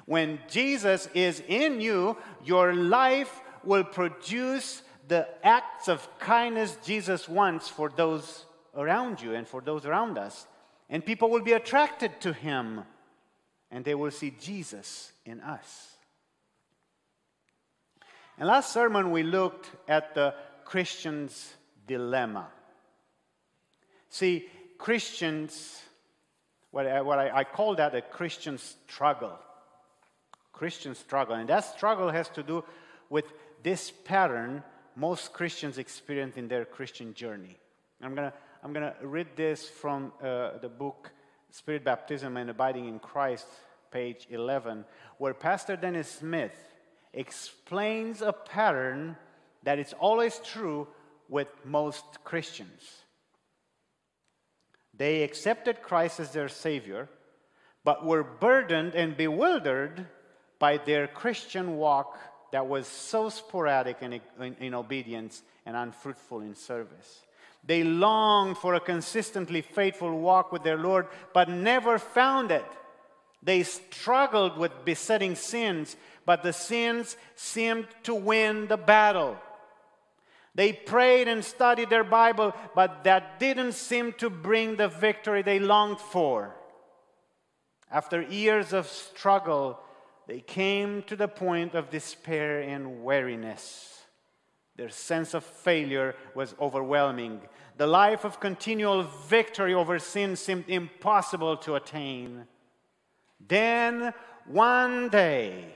when 0.07 0.39
Jesus 0.49 1.09
is 1.15 1.43
in 1.47 1.81
you, 1.81 2.17
your 2.45 2.75
life 2.75 3.41
will 3.65 3.85
produce 3.85 4.83
the 5.09 5.29
acts 5.45 5.89
of 5.89 6.09
kindness 6.19 6.77
Jesus 6.85 7.29
wants 7.29 7.69
for 7.69 7.91
those 7.91 8.47
around 8.77 9.21
you 9.21 9.35
and 9.35 9.47
for 9.47 9.61
those 9.61 9.85
around 9.85 10.19
us. 10.19 10.47
And 10.89 11.05
people 11.05 11.31
will 11.31 11.43
be 11.43 11.53
attracted 11.53 12.21
to 12.21 12.33
him 12.33 12.83
and 13.71 13.85
they 13.85 13.95
will 13.95 14.11
see 14.11 14.35
Jesus 14.41 15.13
in 15.25 15.41
us. 15.41 15.95
And 18.39 18.49
last 18.49 18.73
sermon, 18.73 19.11
we 19.11 19.23
looked 19.23 19.71
at 19.87 20.15
the 20.15 20.35
Christian's 20.65 21.53
dilemma. 21.87 22.49
See, 24.09 24.49
Christians, 24.79 25.81
what 26.71 26.87
I, 26.87 27.01
what 27.03 27.19
I, 27.19 27.31
I 27.39 27.45
call 27.45 27.77
that 27.77 27.95
a 27.95 28.01
Christian 28.01 28.59
struggle. 28.59 29.39
Christian 30.53 30.95
struggle. 30.95 31.37
And 31.37 31.49
that 31.49 31.65
struggle 31.77 32.11
has 32.11 32.29
to 32.31 32.43
do 32.43 32.65
with 33.09 33.27
this 33.63 33.91
pattern 33.91 34.63
most 34.97 35.33
Christians 35.33 35.79
experience 35.79 36.37
in 36.37 36.49
their 36.49 36.65
Christian 36.65 37.15
journey. 37.15 37.59
I'm 38.03 38.15
going 38.15 38.31
to 38.31 38.37
I'm 38.63 38.75
to 38.75 38.95
read 39.03 39.29
this 39.37 39.67
from 39.67 40.13
uh, 40.23 40.59
the 40.59 40.69
book 40.69 41.13
Spirit 41.51 41.85
Baptism 41.85 42.37
and 42.37 42.51
Abiding 42.51 42.87
in 42.87 42.99
Christ, 42.99 43.47
page 43.91 44.27
11, 44.31 44.85
where 45.19 45.35
Pastor 45.35 45.77
Dennis 45.77 46.09
Smith 46.11 46.55
explains 47.13 48.23
a 48.23 48.33
pattern 48.33 49.17
that 49.65 49.79
is 49.79 49.93
always 49.95 50.39
true 50.39 50.87
with 51.29 51.49
most 51.65 52.05
Christians. 52.25 53.03
They 54.95 55.23
accepted 55.23 55.83
Christ 55.83 56.21
as 56.21 56.33
their 56.33 56.49
Savior, 56.49 57.09
but 57.85 58.05
were 58.05 58.23
burdened 58.23 58.95
and 58.95 59.17
bewildered 59.17 60.07
by 60.59 60.77
their 60.77 61.07
Christian 61.07 61.77
walk 61.79 62.19
that 62.53 62.67
was 62.67 62.87
so 62.87 63.29
sporadic 63.29 64.03
in, 64.03 64.21
in, 64.41 64.57
in, 64.61 64.75
obedience 64.75 65.43
and 65.65 65.77
unfruitful 65.77 66.41
in 66.41 66.55
service. 66.55 67.23
They 67.65 67.85
longed 67.85 68.59
for 68.59 68.75
a 68.75 68.81
consistently 68.81 69.61
faithful 69.61 70.19
walk 70.19 70.53
with 70.53 70.63
their 70.63 70.79
Lord, 70.79 71.09
but 71.35 71.49
never 71.49 71.99
found 71.99 72.51
it. 72.51 72.65
They 73.43 73.63
struggled 73.63 74.59
with 74.59 74.85
besetting 74.85 75.35
sins, 75.35 75.97
but 76.27 76.43
the 76.43 76.53
sins 76.53 77.17
seemed 77.37 77.87
to 78.05 78.15
win 78.15 78.67
the 78.67 78.77
battle. 78.77 79.39
They 80.55 80.73
prayed 80.73 81.29
and 81.29 81.45
studied 81.45 81.91
their 81.91 82.05
Bible, 82.05 82.55
but 82.75 83.05
that 83.05 83.39
didn't 83.39 83.73
seem 83.73 84.13
to 84.15 84.29
bring 84.29 84.77
the 84.77 84.89
victory 84.89 85.43
they 85.43 85.59
longed 85.59 86.01
for. 86.01 86.55
After 87.91 88.21
years 88.21 88.73
of 88.73 88.87
struggle, 88.87 89.79
they 90.27 90.41
came 90.41 91.03
to 91.05 91.17
the 91.17 91.29
point 91.29 91.75
of 91.75 91.91
despair 91.91 92.61
and 92.61 93.03
weariness. 93.03 94.00
Their 94.81 94.89
sense 94.89 95.35
of 95.35 95.45
failure 95.45 96.15
was 96.35 96.55
overwhelming. 96.59 97.43
The 97.77 97.87
life 97.87 98.25
of 98.25 98.41
continual 98.41 99.03
victory 99.29 99.75
over 99.75 99.99
sin 99.99 100.37
seemed 100.37 100.65
impossible 100.69 101.59
to 101.59 101.75
attain. 101.75 102.47
Then, 103.47 104.15
one 104.47 105.11
day, 105.11 105.67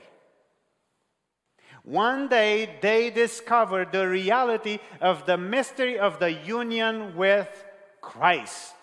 one 1.83 2.29
day 2.29 2.79
they 2.81 3.11
discovered 3.11 3.91
the 3.91 4.07
reality 4.07 4.79
of 4.99 5.27
the 5.27 5.37
mystery 5.37 5.99
of 5.99 6.17
the 6.17 6.31
union 6.31 7.15
with 7.15 7.63
Christ. 8.01 8.73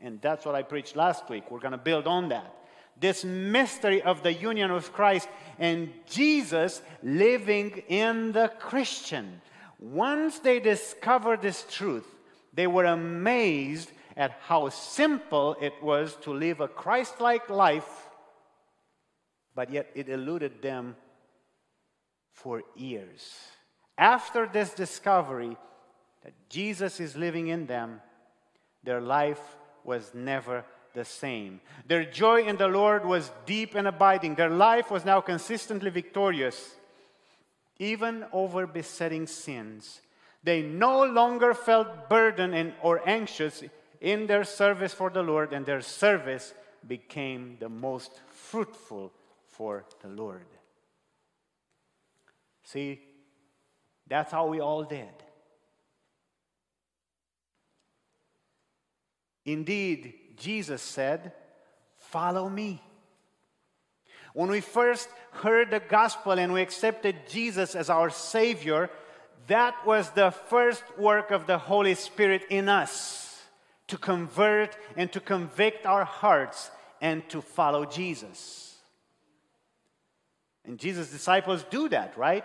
And 0.00 0.20
that's 0.20 0.44
what 0.44 0.56
I 0.56 0.64
preached 0.64 0.96
last 0.96 1.30
week. 1.30 1.48
We're 1.48 1.60
going 1.60 1.78
to 1.78 1.78
build 1.78 2.08
on 2.08 2.30
that 2.30 2.56
this 2.98 3.24
mystery 3.24 4.02
of 4.02 4.22
the 4.22 4.32
union 4.32 4.72
with 4.72 4.92
Christ 4.92 5.28
and 5.58 5.90
Jesus 6.06 6.82
living 7.02 7.82
in 7.88 8.32
the 8.32 8.48
Christian. 8.58 9.40
Once 9.80 10.40
they 10.40 10.60
discovered 10.60 11.40
this 11.40 11.64
truth, 11.70 12.06
they 12.52 12.66
were 12.66 12.84
amazed 12.84 13.90
at 14.14 14.32
how 14.42 14.68
simple 14.68 15.56
it 15.60 15.72
was 15.82 16.14
to 16.16 16.32
live 16.32 16.60
a 16.60 16.68
Christ 16.68 17.18
like 17.20 17.48
life, 17.48 18.10
but 19.54 19.72
yet 19.72 19.90
it 19.94 20.10
eluded 20.10 20.60
them 20.60 20.96
for 22.30 22.62
years. 22.76 23.34
After 23.96 24.46
this 24.46 24.74
discovery 24.74 25.56
that 26.24 26.34
Jesus 26.50 27.00
is 27.00 27.16
living 27.16 27.48
in 27.48 27.66
them, 27.66 28.02
their 28.84 29.00
life 29.00 29.40
was 29.82 30.12
never 30.12 30.64
the 30.92 31.04
same. 31.04 31.60
Their 31.86 32.04
joy 32.04 32.42
in 32.42 32.56
the 32.56 32.68
Lord 32.68 33.06
was 33.06 33.30
deep 33.46 33.74
and 33.74 33.88
abiding. 33.88 34.34
Their 34.34 34.50
life 34.50 34.90
was 34.90 35.04
now 35.04 35.20
consistently 35.20 35.90
victorious, 35.90 36.74
even 37.80 38.26
over 38.30 38.66
besetting 38.66 39.26
sins. 39.26 40.02
They 40.44 40.62
no 40.62 41.04
longer 41.04 41.54
felt 41.54 42.08
burdened 42.08 42.54
and, 42.54 42.74
or 42.82 43.00
anxious 43.08 43.64
in 44.00 44.26
their 44.26 44.44
service 44.44 44.94
for 44.94 45.10
the 45.10 45.22
Lord, 45.22 45.52
and 45.52 45.66
their 45.66 45.80
service 45.80 46.54
became 46.86 47.56
the 47.58 47.68
most 47.68 48.20
fruitful 48.28 49.12
for 49.48 49.84
the 50.02 50.08
Lord. 50.08 50.46
See, 52.64 53.00
that's 54.06 54.30
how 54.30 54.46
we 54.46 54.60
all 54.60 54.84
did. 54.84 55.08
Indeed, 59.46 60.14
Jesus 60.36 60.82
said, 60.82 61.32
Follow 61.96 62.48
me. 62.48 62.82
When 64.32 64.50
we 64.50 64.60
first 64.60 65.08
heard 65.32 65.70
the 65.70 65.80
gospel 65.80 66.32
and 66.32 66.52
we 66.52 66.62
accepted 66.62 67.28
Jesus 67.28 67.74
as 67.74 67.90
our 67.90 68.10
Savior, 68.10 68.90
that 69.48 69.74
was 69.84 70.10
the 70.10 70.30
first 70.30 70.84
work 70.98 71.30
of 71.30 71.46
the 71.46 71.58
Holy 71.58 71.94
Spirit 71.94 72.44
in 72.50 72.68
us 72.68 73.42
to 73.88 73.98
convert 73.98 74.76
and 74.96 75.10
to 75.12 75.20
convict 75.20 75.84
our 75.84 76.04
hearts 76.04 76.70
and 77.00 77.28
to 77.30 77.40
follow 77.40 77.84
Jesus. 77.84 78.76
And 80.64 80.78
Jesus' 80.78 81.10
disciples 81.10 81.64
do 81.70 81.88
that, 81.88 82.16
right? 82.16 82.44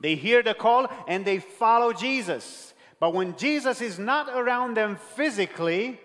They 0.00 0.14
hear 0.14 0.42
the 0.42 0.54
call 0.54 0.86
and 1.08 1.24
they 1.24 1.38
follow 1.38 1.92
Jesus. 1.92 2.74
But 3.00 3.14
when 3.14 3.36
Jesus 3.36 3.80
is 3.80 3.98
not 3.98 4.28
around 4.28 4.76
them 4.76 4.96
physically, 5.16 5.98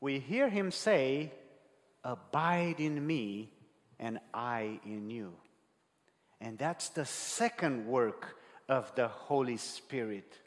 we 0.00 0.20
hear 0.20 0.48
him 0.48 0.70
say, 0.70 1.32
Abide 2.04 2.80
in 2.80 3.04
me 3.04 3.51
and 4.02 4.18
I 4.34 4.80
in 4.84 5.08
you. 5.08 5.32
And 6.40 6.58
that's 6.58 6.88
the 6.88 7.06
second 7.06 7.86
work 7.86 8.36
of 8.68 8.92
the 8.96 9.06
Holy 9.06 9.56
Spirit 9.56 10.38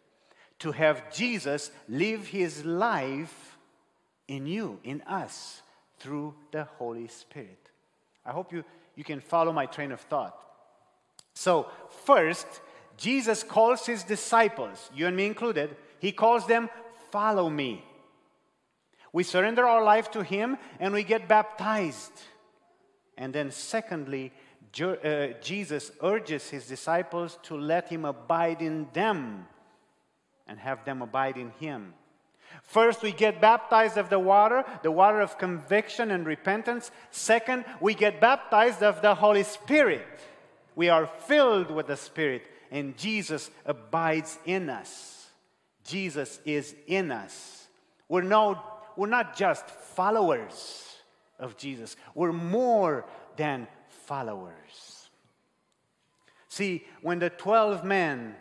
to 0.60 0.74
have 0.74 1.14
Jesus 1.14 1.72
live 1.88 2.28
his 2.28 2.66
life 2.66 3.58
in 4.28 4.46
you, 4.46 4.80
in 4.84 5.02
us, 5.04 5.62
through 6.00 6.36
the 6.52 6.66
Holy 6.66 7.08
Spirit. 7.08 7.70
I 8.26 8.32
hope 8.32 8.52
you, 8.52 8.66
you 8.96 9.06
can 9.06 9.22
follow 9.22 9.54
my 9.54 9.66
train 9.66 9.94
of 9.94 10.02
thought. 10.02 10.38
So, 11.34 11.68
first, 12.04 12.48
Jesus 12.98 13.42
calls 13.42 13.86
his 13.86 14.04
disciples, 14.04 14.90
you 14.94 15.08
and 15.08 15.16
me 15.16 15.26
included, 15.26 15.76
he 16.00 16.12
calls 16.12 16.46
them, 16.46 16.70
Follow 17.12 17.50
me. 17.50 17.86
We 19.14 19.24
surrender 19.24 19.66
our 19.66 19.84
life 19.84 20.12
to 20.12 20.24
him 20.24 20.58
and 20.80 20.94
we 20.94 21.04
get 21.04 21.30
baptized. 21.30 22.12
And 23.18 23.34
then, 23.34 23.52
secondly, 23.52 24.32
uh, 24.82 25.28
Jesus 25.42 25.92
urges 26.02 26.50
his 26.50 26.68
disciples 26.68 27.40
to 27.44 27.56
let 27.56 27.90
him 27.90 28.06
abide 28.06 28.62
in 28.62 28.88
them 28.94 29.48
and 30.48 30.60
have 30.60 30.84
them 30.86 31.02
abide 31.02 31.38
in 31.38 31.52
him. 31.52 31.94
First, 32.64 33.02
we 33.02 33.12
get 33.12 33.42
baptized 33.42 33.98
of 33.98 34.10
the 34.10 34.20
water, 34.20 34.64
the 34.84 34.92
water 34.92 35.22
of 35.22 35.38
conviction 35.38 36.12
and 36.12 36.26
repentance. 36.26 36.92
Second, 37.12 37.66
we 37.80 37.94
get 37.94 38.22
baptized 38.22 38.84
of 38.84 39.02
the 39.02 39.16
Holy 39.16 39.44
Spirit. 39.44 40.06
We 40.76 40.90
are 40.90 41.08
filled 41.08 41.72
with 41.72 41.88
the 41.88 41.98
Spirit 41.98 42.44
and 42.72 42.98
Jesus 42.98 43.50
abides 43.66 44.38
in 44.46 44.70
us. 44.70 45.28
Jesus 45.84 46.40
is 46.46 46.76
in 46.88 47.12
us. 47.12 47.68
We're, 48.10 48.22
no, 48.22 48.62
we're 48.98 49.08
not 49.08 49.38
just 49.38 49.66
followers 49.70 50.85
of 51.40 51.58
Jesus, 51.58 51.96
we're 52.14 52.34
more 52.34 53.06
than 53.36 53.68
followers. 54.06 55.10
See, 56.50 56.86
when 57.02 57.20
the 57.20 57.30
12 57.30 57.84
men 57.84 58.36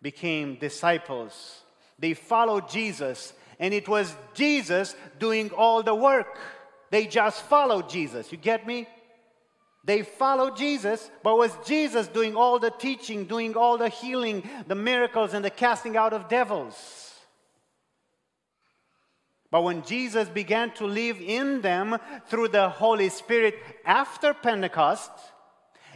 became 0.00 0.54
disciples, 0.56 1.62
they 1.98 2.14
followed 2.14 2.68
Jesus, 2.68 3.32
and 3.58 3.74
it 3.74 3.88
was 3.88 4.14
Jesus 4.34 4.94
doing 5.18 5.50
all 5.50 5.82
the 5.82 5.94
work. 5.94 6.38
They 6.90 7.06
just 7.06 7.42
followed 7.42 7.88
Jesus. 7.88 8.30
You 8.32 8.38
get 8.38 8.66
me? 8.66 8.86
They 9.84 10.02
followed 10.02 10.56
Jesus, 10.56 11.10
but 11.22 11.36
was 11.36 11.56
Jesus 11.66 12.06
doing 12.06 12.36
all 12.36 12.58
the 12.58 12.70
teaching, 12.70 13.24
doing 13.24 13.56
all 13.56 13.78
the 13.78 13.88
healing, 13.88 14.48
the 14.66 14.74
miracles, 14.74 15.34
and 15.34 15.44
the 15.44 15.50
casting 15.50 15.96
out 15.96 16.12
of 16.12 16.28
devils? 16.28 17.09
But 19.50 19.62
when 19.62 19.82
Jesus 19.82 20.28
began 20.28 20.70
to 20.74 20.86
live 20.86 21.20
in 21.20 21.60
them 21.60 21.98
through 22.28 22.48
the 22.48 22.68
Holy 22.68 23.08
Spirit 23.08 23.56
after 23.84 24.32
Pentecost, 24.32 25.10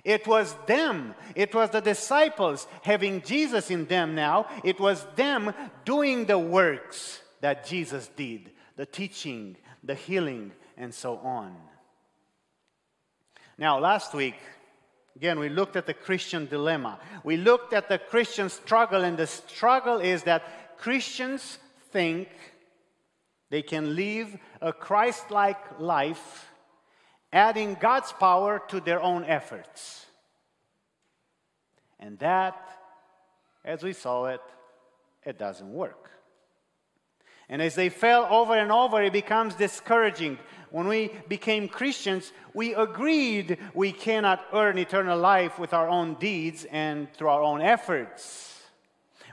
it 0.05 0.27
was 0.27 0.55
them, 0.67 1.15
it 1.35 1.55
was 1.55 1.71
the 1.71 1.81
disciples 1.81 2.67
having 2.83 3.23
Jesus 3.23 3.71
in 3.71 3.87
them 3.87 4.15
now, 4.15 4.47
it 4.65 4.79
was 4.79 5.07
them 5.15 5.55
doing 5.85 6.27
the 6.27 6.39
works 6.39 7.21
that 7.41 7.67
Jesus 7.67 8.11
did 8.17 8.51
the 8.77 8.87
teaching, 8.87 9.57
the 9.85 9.95
healing, 9.95 10.51
and 10.77 10.93
so 10.93 11.19
on. 11.19 11.55
Now, 13.57 13.79
last 13.79 14.15
week, 14.15 14.35
again, 15.15 15.39
we 15.39 15.49
looked 15.49 15.77
at 15.77 15.87
the 15.87 15.95
Christian 15.95 16.47
dilemma. 16.47 16.99
We 17.23 17.37
looked 17.37 17.73
at 17.73 17.89
the 17.89 17.99
Christian 17.99 18.49
struggle, 18.49 19.05
and 19.05 19.17
the 19.17 19.29
struggle 19.29 20.01
is 20.01 20.25
that 20.25 20.77
Christians 20.77 21.59
think 21.93 22.29
they 23.51 23.63
can 23.63 23.95
live 23.95 24.37
a 24.61 24.73
Christ 24.73 25.31
like 25.31 25.81
life, 25.81 26.51
adding 27.33 27.77
God's 27.81 28.13
power 28.13 28.63
to 28.69 28.81
their 28.81 29.01
own 29.01 29.25
efforts. 29.25 30.07
And 32.01 32.19
that, 32.19 32.57
as 33.65 33.83
we 33.83 33.93
saw 33.93 34.27
it, 34.27 34.41
it 35.25 35.39
doesn't 35.39 35.73
work. 35.73 36.11
And 37.49 37.61
as 37.61 37.75
they 37.75 37.89
fail 37.89 38.27
over 38.31 38.55
and 38.55 38.73
over, 38.73 39.03
it 39.03 39.13
becomes 39.13 39.55
discouraging. 39.55 40.39
When 40.71 40.89
we 40.89 41.11
became 41.29 41.69
Christians, 41.69 42.33
we 42.53 42.75
agreed 42.75 43.59
we 43.75 43.93
cannot 43.93 44.45
earn 44.53 44.79
eternal 44.79 45.19
life 45.19 45.59
with 45.59 45.73
our 45.73 45.89
own 45.89 46.15
deeds 46.15 46.67
and 46.71 47.13
through 47.15 47.29
our 47.29 47.43
own 47.43 47.61
efforts. 47.61 48.63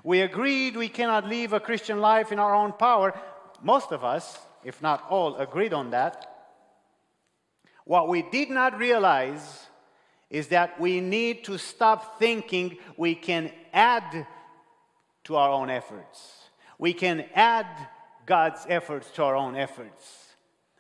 We 0.04 0.22
agreed 0.22 0.76
we 0.76 0.90
cannot 0.90 1.28
live 1.28 1.54
a 1.54 1.60
Christian 1.60 2.00
life 2.00 2.32
in 2.32 2.40
our 2.40 2.54
own 2.54 2.74
power. 2.74 3.20
Most 3.62 3.92
of 3.92 4.04
us, 4.04 4.40
if 4.64 4.82
not 4.82 5.06
all, 5.10 5.36
agreed 5.38 5.74
on 5.74 5.92
that. 5.92 6.28
What 7.86 8.08
we 8.08 8.22
did 8.22 8.50
not 8.50 8.78
realize 8.78 9.68
is 10.30 10.48
that 10.48 10.80
we 10.80 11.02
need 11.02 11.44
to 11.44 11.58
stop 11.58 12.20
thinking 12.20 12.78
we 12.98 13.16
can 13.16 13.52
add 13.74 14.26
to 15.26 15.36
our 15.36 15.50
own 15.50 15.70
efforts. 15.70 16.50
We 16.78 16.94
can 16.94 17.26
add 17.36 17.68
God's 18.26 18.66
efforts 18.70 19.12
to 19.12 19.24
our 19.24 19.36
own 19.36 19.56
efforts. 19.56 20.28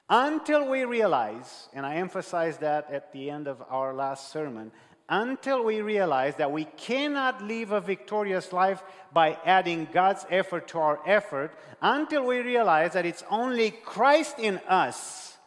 Until 0.10 0.70
we 0.70 0.84
realize, 0.84 1.70
and 1.74 1.86
I 1.86 1.96
emphasized 1.96 2.62
that 2.62 2.92
at 2.92 3.14
the 3.14 3.30
end 3.30 3.48
of 3.48 3.62
our 3.70 3.94
last 3.94 4.32
sermon, 4.32 4.72
until 5.12 5.62
we 5.64 5.82
realize 5.82 6.36
that 6.38 6.54
we 6.54 6.64
cannot 6.64 7.44
live 7.44 7.74
a 7.74 7.82
victorious 7.82 8.54
life 8.54 8.82
by 9.12 9.38
adding 9.46 9.86
God's 9.92 10.26
effort 10.30 10.70
to 10.70 10.80
our 10.80 11.02
effort, 11.06 11.52
until 11.82 12.26
we 12.26 12.40
realize 12.40 12.94
that 12.94 13.06
it's 13.06 13.24
only 13.30 13.72
Christ 13.72 14.40
in 14.40 14.58
us 14.70 15.38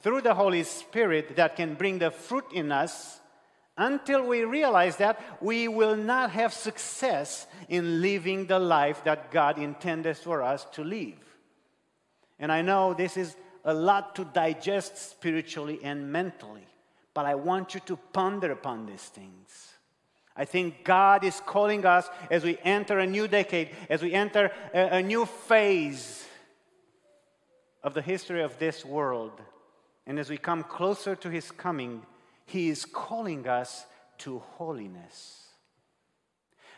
through 0.00 0.22
the 0.22 0.34
Holy 0.34 0.64
Spirit 0.64 1.36
that 1.36 1.54
can 1.54 1.74
bring 1.74 2.00
the 2.00 2.10
fruit 2.10 2.46
in 2.52 2.72
us, 2.72 3.20
until 3.78 4.26
we 4.26 4.42
realize 4.42 4.96
that, 4.96 5.22
we 5.40 5.68
will 5.68 5.96
not 5.96 6.32
have 6.32 6.52
success 6.52 7.46
in 7.68 8.02
living 8.02 8.46
the 8.46 8.58
life 8.58 9.04
that 9.04 9.30
God 9.30 9.56
intended 9.56 10.16
for 10.16 10.42
us 10.42 10.66
to 10.72 10.82
live. 10.82 11.14
And 12.40 12.50
I 12.50 12.60
know 12.60 12.92
this 12.92 13.16
is 13.16 13.36
a 13.64 13.72
lot 13.72 14.16
to 14.16 14.24
digest 14.24 15.10
spiritually 15.12 15.78
and 15.84 16.12
mentally, 16.12 16.66
but 17.14 17.26
I 17.26 17.34
want 17.34 17.74
you 17.74 17.80
to 17.86 17.96
ponder 17.96 18.50
upon 18.52 18.86
these 18.86 19.02
things. 19.02 19.72
I 20.34 20.44
think 20.44 20.84
God 20.84 21.24
is 21.24 21.42
calling 21.44 21.84
us 21.84 22.08
as 22.30 22.42
we 22.42 22.58
enter 22.64 22.98
a 22.98 23.06
new 23.06 23.28
decade, 23.28 23.70
as 23.90 24.00
we 24.00 24.14
enter 24.14 24.50
a, 24.72 24.98
a 24.98 25.02
new 25.02 25.26
phase 25.26 26.26
of 27.82 27.94
the 27.94 28.02
history 28.02 28.42
of 28.42 28.58
this 28.58 28.84
world, 28.84 29.40
and 30.06 30.18
as 30.18 30.30
we 30.30 30.38
come 30.38 30.62
closer 30.62 31.14
to 31.16 31.28
His 31.28 31.50
coming, 31.50 32.02
He 32.46 32.68
is 32.68 32.84
calling 32.84 33.46
us 33.46 33.84
to 34.18 34.38
holiness. 34.56 35.38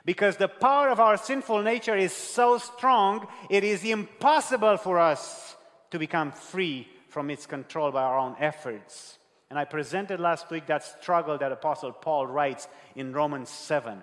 Because 0.05 0.37
the 0.37 0.49
power 0.49 0.89
of 0.91 1.01
our 1.01 1.17
sinful 1.17 1.63
nature 1.63 1.97
is 1.97 2.13
so 2.13 2.59
strong, 2.59 3.27
it 3.49 3.65
is 3.65 3.85
impossible 3.85 4.77
for 4.77 4.99
us 4.99 5.57
to 5.91 5.99
become 5.99 6.33
free 6.33 6.89
from 7.09 7.31
its 7.31 7.47
control 7.47 7.91
by 7.91 8.03
our 8.03 8.19
own 8.19 8.37
efforts. 8.39 9.19
And 9.51 9.59
I 9.59 9.65
presented 9.65 10.21
last 10.21 10.51
week 10.51 10.67
that 10.67 10.85
struggle 10.85 11.39
that 11.39 11.53
Apostle 11.53 11.93
Paul 11.93 12.27
writes 12.27 12.67
in 12.97 13.13
Romans 13.13 13.51
7. 13.51 14.03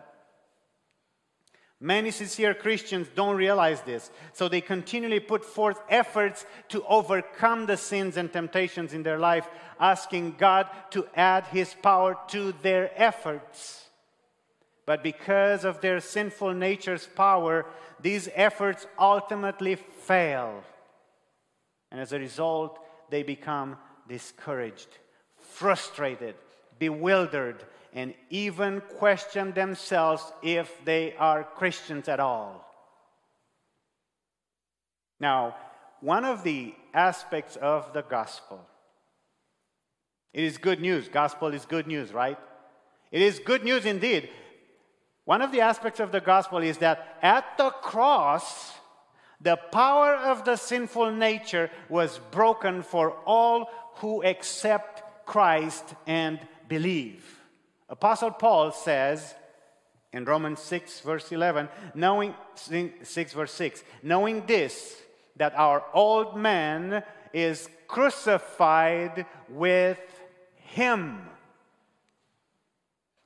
Many 1.83 2.11
sincere 2.11 2.53
Christians 2.53 3.07
don't 3.15 3.35
realize 3.35 3.81
this, 3.81 4.11
so 4.33 4.47
they 4.47 4.61
continually 4.61 5.19
put 5.19 5.43
forth 5.43 5.81
efforts 5.89 6.45
to 6.69 6.85
overcome 6.85 7.65
the 7.65 7.75
sins 7.75 8.17
and 8.17 8.31
temptations 8.31 8.93
in 8.93 9.01
their 9.01 9.17
life, 9.17 9.47
asking 9.79 10.35
God 10.37 10.67
to 10.91 11.07
add 11.15 11.47
His 11.47 11.73
power 11.81 12.15
to 12.27 12.53
their 12.61 12.91
efforts. 12.95 13.87
But 14.85 15.01
because 15.01 15.65
of 15.65 15.81
their 15.81 15.99
sinful 15.99 16.53
nature's 16.53 17.07
power, 17.07 17.65
these 17.99 18.29
efforts 18.35 18.85
ultimately 18.99 19.73
fail. 19.75 20.63
And 21.89 21.99
as 21.99 22.13
a 22.13 22.19
result, 22.19 22.77
they 23.09 23.23
become 23.23 23.77
discouraged, 24.07 24.87
frustrated, 25.61 26.33
bewildered, 26.79 27.63
and 27.93 28.15
even 28.31 28.81
question 28.97 29.51
themselves 29.51 30.23
if 30.41 30.83
they 30.85 31.13
are 31.17 31.43
Christians 31.43 32.07
at 32.09 32.19
all. 32.19 32.65
Now, 35.19 35.55
one 35.99 36.25
of 36.25 36.43
the 36.43 36.73
aspects 36.95 37.57
of 37.57 37.93
the 37.93 38.01
gospel, 38.01 38.59
it 40.33 40.43
is 40.43 40.57
good 40.57 40.81
news. 40.81 41.07
Gospel 41.09 41.49
is 41.53 41.65
good 41.65 41.85
news, 41.85 42.11
right? 42.11 42.39
It 43.11 43.21
is 43.21 43.37
good 43.37 43.63
news 43.63 43.85
indeed. 43.85 44.29
One 45.25 45.43
of 45.43 45.51
the 45.51 45.61
aspects 45.61 45.99
of 45.99 46.11
the 46.11 46.21
gospel 46.21 46.57
is 46.57 46.79
that 46.79 47.19
at 47.21 47.45
the 47.59 47.69
cross, 47.69 48.71
the 49.39 49.57
power 49.71 50.15
of 50.15 50.43
the 50.43 50.55
sinful 50.55 51.11
nature 51.11 51.69
was 51.87 52.19
broken 52.31 52.81
for 52.81 53.11
all 53.27 53.69
who 53.97 54.23
accept 54.23 55.03
Christ 55.31 55.85
and 56.05 56.41
believe. 56.67 57.23
Apostle 57.87 58.31
Paul 58.31 58.73
says 58.73 59.33
in 60.11 60.25
Romans 60.25 60.59
6, 60.59 60.99
verse 60.99 61.31
11, 61.31 61.69
knowing, 61.95 62.35
6, 62.53 63.33
verse 63.33 63.53
6, 63.53 63.81
knowing 64.03 64.45
this, 64.45 65.01
that 65.37 65.53
our 65.55 65.85
old 65.93 66.35
man 66.35 67.01
is 67.31 67.69
crucified 67.87 69.25
with 69.47 69.99
him. 70.55 71.21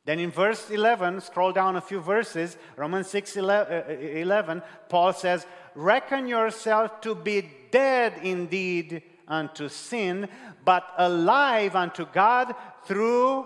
Then 0.06 0.20
in 0.20 0.30
verse 0.30 0.70
11, 0.70 1.22
scroll 1.22 1.54
down 1.54 1.76
a 1.76 1.82
few 1.82 2.02
verses, 2.02 2.56
Romans 2.76 3.08
6 3.08 3.36
uh, 3.36 3.84
11, 4.00 4.62
Paul 4.90 5.12
says, 5.12 5.48
Reckon 5.74 6.28
yourself 6.28 7.02
to 7.02 7.16
be 7.16 7.50
dead 7.72 8.20
indeed 8.22 9.02
unto 9.28 9.70
sin, 9.70 10.28
but 10.64 10.88
alive 10.98 11.76
unto 11.76 12.06
God 12.06 12.56
through 12.86 13.46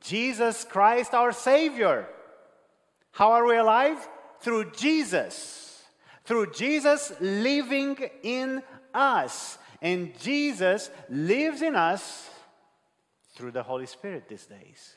Jesus 0.00 0.64
Christ 0.64 1.14
our 1.14 1.32
Savior. 1.32 2.08
How 3.12 3.32
are 3.32 3.46
we 3.46 3.56
alive? 3.56 4.08
Through 4.40 4.72
Jesus. 4.72 5.82
Through 6.24 6.52
Jesus 6.52 7.12
living 7.20 7.98
in 8.22 8.62
us. 8.94 9.58
And 9.80 10.18
Jesus 10.20 10.90
lives 11.08 11.62
in 11.62 11.74
us 11.76 12.28
through 13.34 13.52
the 13.52 13.62
Holy 13.62 13.86
Spirit 13.86 14.28
these 14.28 14.46
days. 14.46 14.96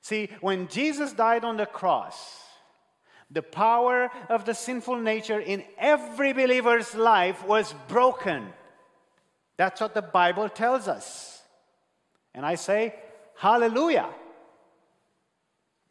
See, 0.00 0.30
when 0.40 0.68
Jesus 0.68 1.12
died 1.12 1.44
on 1.44 1.56
the 1.56 1.66
cross, 1.66 2.47
the 3.30 3.42
power 3.42 4.10
of 4.28 4.44
the 4.44 4.54
sinful 4.54 4.98
nature 4.98 5.40
in 5.40 5.62
every 5.76 6.32
believer's 6.32 6.94
life 6.94 7.44
was 7.46 7.74
broken. 7.86 8.52
That's 9.56 9.80
what 9.80 9.94
the 9.94 10.02
Bible 10.02 10.48
tells 10.48 10.88
us. 10.88 11.42
And 12.34 12.46
I 12.46 12.54
say, 12.54 12.94
Hallelujah. 13.36 14.08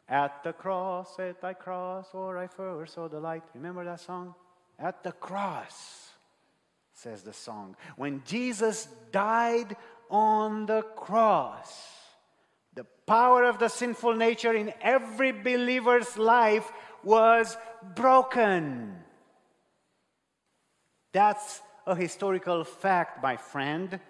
At 0.08 0.42
the 0.42 0.52
cross, 0.52 1.18
at 1.18 1.40
thy 1.40 1.54
cross, 1.54 2.08
or 2.12 2.38
I 2.38 2.46
first 2.46 2.94
saw 2.94 3.08
the 3.08 3.20
light. 3.20 3.42
Remember 3.54 3.84
that 3.84 4.00
song? 4.00 4.34
At 4.78 5.02
the 5.02 5.12
cross, 5.12 6.10
says 6.94 7.22
the 7.22 7.32
song. 7.32 7.76
When 7.96 8.22
Jesus 8.24 8.88
died 9.12 9.76
on 10.10 10.66
the 10.66 10.82
cross, 10.82 11.86
the 12.74 12.86
power 13.06 13.44
of 13.44 13.58
the 13.58 13.68
sinful 13.68 14.14
nature 14.14 14.52
in 14.52 14.72
every 14.80 15.32
believer's 15.32 16.16
life 16.16 16.70
was 17.02 17.56
broken. 17.94 18.96
That's 21.12 21.60
a 21.86 21.94
historical 21.94 22.64
fact, 22.64 23.22
my 23.22 23.36
friend 23.36 24.00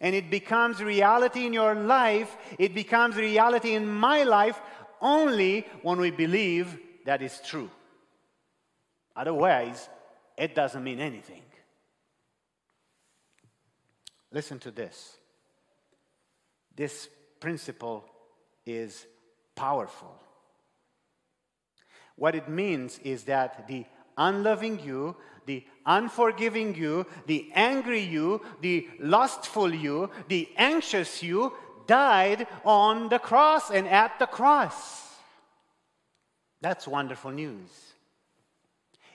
and 0.00 0.14
it 0.14 0.30
becomes 0.30 0.82
reality 0.82 1.46
in 1.46 1.52
your 1.52 1.74
life, 1.74 2.36
it 2.58 2.74
becomes 2.74 3.16
reality 3.16 3.74
in 3.74 3.86
my 3.86 4.22
life 4.22 4.60
only 5.00 5.66
when 5.82 5.98
we 5.98 6.10
believe 6.10 6.78
that 7.04 7.22
is 7.22 7.40
true. 7.44 7.70
Otherwise, 9.16 9.88
it 10.36 10.54
doesn't 10.54 10.82
mean 10.82 11.00
anything. 11.00 11.42
Listen 14.30 14.58
to 14.60 14.70
this. 14.70 15.16
This 16.74 17.08
principle 17.38 18.04
is 18.64 19.06
powerful. 19.54 20.18
What 22.22 22.36
it 22.36 22.48
means 22.48 23.00
is 23.02 23.24
that 23.24 23.66
the 23.66 23.84
unloving 24.16 24.78
you, 24.78 25.16
the 25.44 25.64
unforgiving 25.84 26.72
you, 26.76 27.04
the 27.26 27.50
angry 27.52 27.98
you, 27.98 28.42
the 28.60 28.88
lustful 29.00 29.74
you, 29.74 30.08
the 30.28 30.48
anxious 30.56 31.20
you 31.20 31.52
died 31.88 32.46
on 32.64 33.08
the 33.08 33.18
cross 33.18 33.72
and 33.72 33.88
at 33.88 34.20
the 34.20 34.26
cross. 34.26 35.16
That's 36.60 36.86
wonderful 36.86 37.32
news. 37.32 37.70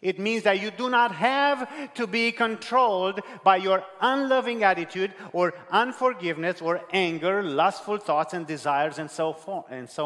It 0.01 0.19
means 0.19 0.43
that 0.43 0.61
you 0.61 0.69
do 0.69 0.89
not 0.89 1.13
have 1.13 1.93
to 1.93 2.07
be 2.07 2.33
controlled 2.33 3.21
by 3.41 3.55
your 3.55 3.85
unloving 4.01 4.65
attitude 4.65 5.13
or 5.31 5.53
unforgiveness 5.71 6.61
or 6.61 6.81
anger, 6.91 7.41
lustful 7.41 7.99
thoughts 7.99 8.33
and 8.33 8.45
desires, 8.45 8.99
and 8.99 9.09
so, 9.09 9.33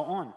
on. 0.04 0.34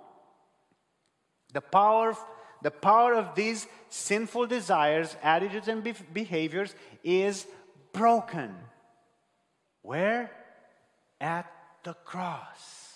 The 1.53 1.61
power 1.61 2.17
the 2.65 2.71
power 2.71 3.15
of 3.15 3.35
these 3.35 3.67
sinful 3.91 4.47
desires, 4.47 5.15
attitudes, 5.23 5.69
and 5.69 5.85
behaviors 6.15 6.75
is 7.05 7.47
broken. 7.93 8.55
Where? 9.83 10.31
At 11.21 11.45
the 11.83 11.93
cross. 11.93 12.95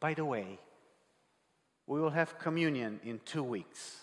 By 0.00 0.14
the 0.14 0.24
way, 0.24 0.58
we 1.86 2.00
will 2.00 2.10
have 2.10 2.40
communion 2.40 2.98
in 3.04 3.20
two 3.24 3.44
weeks. 3.44 4.00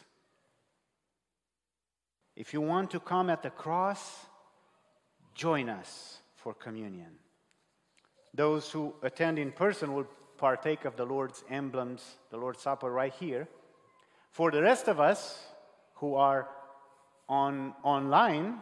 If 2.38 2.54
you 2.54 2.62
want 2.62 2.92
to 2.92 3.02
come 3.02 3.30
at 3.30 3.44
the 3.44 3.50
cross, 3.50 4.26
join 5.36 5.68
us 5.68 6.22
for 6.36 6.54
communion. 6.54 7.20
Those 8.34 8.72
who 8.72 8.94
attend 9.04 9.38
in 9.38 9.52
person 9.52 9.94
will 9.94 10.08
partake 10.38 10.86
of 10.86 10.96
the 10.96 11.06
Lord's 11.06 11.44
emblems, 11.50 12.16
the 12.30 12.38
Lord's 12.38 12.62
Supper 12.62 12.90
right 12.90 13.14
here. 13.20 13.50
For 14.32 14.50
the 14.50 14.62
rest 14.62 14.88
of 14.88 15.00
us 15.00 15.44
who 15.96 16.16
are 16.16 16.48
on 17.28 17.74
online, 17.84 18.60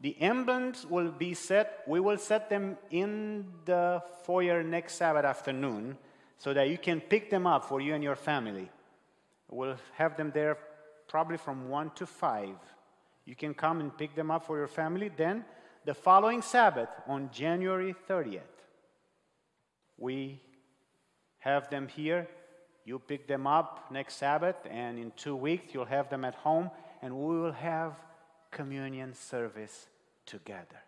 the 0.00 0.16
emblems 0.20 0.86
will 0.86 1.10
be 1.10 1.34
set, 1.34 1.82
we 1.86 2.00
will 2.00 2.16
set 2.16 2.48
them 2.48 2.78
in 2.90 3.46
the 3.66 4.02
foyer 4.24 4.62
next 4.62 4.94
Sabbath 4.94 5.26
afternoon 5.26 5.98
so 6.38 6.54
that 6.54 6.70
you 6.70 6.78
can 6.78 7.02
pick 7.02 7.28
them 7.28 7.46
up 7.46 7.66
for 7.66 7.82
you 7.82 7.94
and 7.94 8.02
your 8.02 8.16
family. 8.16 8.70
We'll 9.50 9.76
have 9.94 10.16
them 10.16 10.30
there 10.32 10.56
probably 11.06 11.36
from 11.36 11.68
1 11.68 11.90
to 11.96 12.06
5. 12.06 12.48
You 13.26 13.34
can 13.36 13.52
come 13.52 13.80
and 13.80 13.96
pick 13.96 14.14
them 14.14 14.30
up 14.30 14.46
for 14.46 14.56
your 14.56 14.68
family. 14.68 15.10
Then, 15.14 15.44
the 15.84 15.92
following 15.92 16.40
Sabbath, 16.40 16.88
on 17.06 17.30
January 17.30 17.94
30th, 18.08 18.40
we 19.98 20.40
have 21.40 21.68
them 21.68 21.88
here 21.88 22.26
you 22.84 22.98
pick 22.98 23.26
them 23.26 23.46
up 23.46 23.86
next 23.90 24.16
Sabbath, 24.16 24.56
and 24.70 24.98
in 24.98 25.12
two 25.16 25.36
weeks 25.36 25.74
you'll 25.74 25.84
have 25.84 26.08
them 26.10 26.24
at 26.24 26.34
home, 26.34 26.70
and 27.02 27.14
we 27.14 27.38
will 27.38 27.52
have 27.52 27.94
communion 28.50 29.14
service 29.14 29.86
together. 30.26 30.82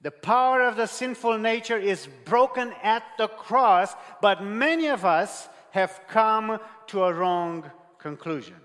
The 0.00 0.10
power 0.10 0.62
of 0.62 0.76
the 0.76 0.86
sinful 0.86 1.38
nature 1.38 1.78
is 1.78 2.08
broken 2.24 2.72
at 2.82 3.04
the 3.18 3.28
cross, 3.28 3.94
but 4.20 4.42
many 4.42 4.88
of 4.88 5.04
us 5.04 5.48
have 5.70 6.00
come 6.08 6.58
to 6.88 7.04
a 7.04 7.12
wrong 7.12 7.70
conclusion. 7.98 8.56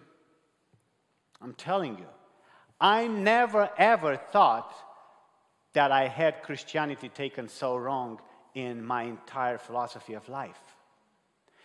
I'm 1.40 1.54
telling 1.54 1.98
you, 1.98 2.08
I 2.82 3.08
never 3.08 3.70
ever 3.78 4.18
thought 4.18 4.74
that 5.74 5.92
I 5.92 6.08
had 6.08 6.42
Christianity 6.42 7.10
taken 7.10 7.48
so 7.48 7.78
wrong 7.78 8.20
in 8.58 8.84
my 8.84 9.04
entire 9.04 9.60
philosophy 9.60 10.16
of 10.16 10.28
life. 10.28 10.60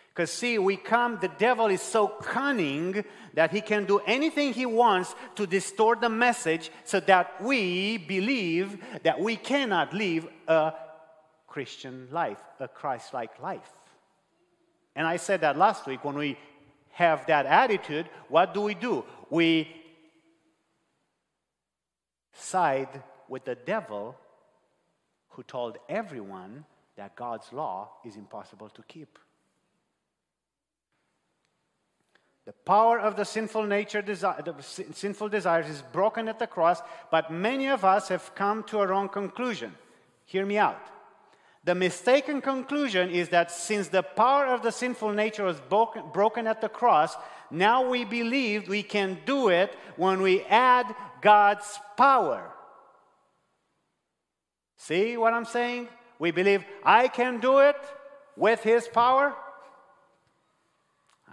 Because, 0.09 0.31
see, 0.31 0.59
we 0.59 0.75
come, 0.77 1.17
the 1.19 1.31
devil 1.39 1.65
is 1.65 1.81
so 1.81 2.07
cunning 2.07 3.03
that 3.33 3.49
he 3.49 3.61
can 3.61 3.85
do 3.85 3.97
anything 4.05 4.53
he 4.53 4.67
wants 4.67 5.15
to 5.33 5.47
distort 5.47 6.01
the 6.01 6.09
message 6.09 6.69
so 6.83 6.99
that 6.99 7.41
we 7.41 7.97
believe 7.97 8.77
that 9.01 9.19
we 9.19 9.35
cannot 9.35 9.91
live 9.91 10.27
a 10.47 10.73
Christian 11.47 12.07
life, 12.11 12.37
a 12.59 12.67
Christ 12.67 13.11
like 13.11 13.41
life. 13.41 13.73
And 14.95 15.07
I 15.07 15.17
said 15.17 15.41
that 15.41 15.57
last 15.57 15.87
week 15.87 16.05
when 16.05 16.15
we 16.15 16.37
have 16.91 17.25
that 17.25 17.47
attitude, 17.47 18.07
what 18.29 18.53
do 18.53 18.61
we 18.61 18.75
do? 18.75 19.03
We 19.31 19.67
side 22.33 23.01
with 23.27 23.45
the 23.45 23.55
devil 23.55 24.15
who 25.29 25.41
told 25.41 25.79
everyone 25.89 26.65
that 26.95 27.15
God's 27.15 27.51
law 27.51 27.89
is 28.05 28.15
impossible 28.15 28.69
to 28.69 28.83
keep. 28.83 29.17
The 32.45 32.51
power 32.51 32.99
of 32.99 33.15
the 33.15 33.23
sinful 33.23 33.63
nature, 33.63 34.01
the 34.01 34.55
sinful 34.91 35.29
desires 35.29 35.69
is 35.69 35.81
broken 35.81 36.27
at 36.27 36.39
the 36.39 36.47
cross, 36.47 36.81
but 37.09 37.31
many 37.31 37.67
of 37.67 37.85
us 37.85 38.09
have 38.09 38.35
come 38.35 38.63
to 38.63 38.79
a 38.79 38.87
wrong 38.87 39.07
conclusion. 39.07 39.73
Hear 40.25 40.45
me 40.45 40.57
out. 40.57 40.81
The 41.63 41.73
mistaken 41.73 42.41
conclusion 42.41 43.09
is 43.09 43.29
that 43.29 43.49
since 43.49 43.87
the 43.87 44.03
power 44.03 44.47
of 44.47 44.61
the 44.61 44.71
sinful 44.71 45.13
nature 45.13 45.45
was 45.45 45.61
broken 45.61 46.45
at 46.45 46.59
the 46.59 46.67
cross, 46.67 47.15
now 47.49 47.87
we 47.87 48.03
believe 48.03 48.67
we 48.67 48.83
can 48.83 49.19
do 49.25 49.47
it 49.47 49.73
when 49.95 50.21
we 50.21 50.41
add 50.43 50.93
God's 51.21 51.79
power. 51.95 52.51
See 54.75 55.15
what 55.15 55.33
I'm 55.33 55.45
saying? 55.45 55.87
We 56.19 56.31
believe 56.31 56.63
I 56.83 57.07
can 57.07 57.39
do 57.39 57.59
it 57.59 57.77
with 58.35 58.63
His 58.63 58.87
power. 58.87 59.35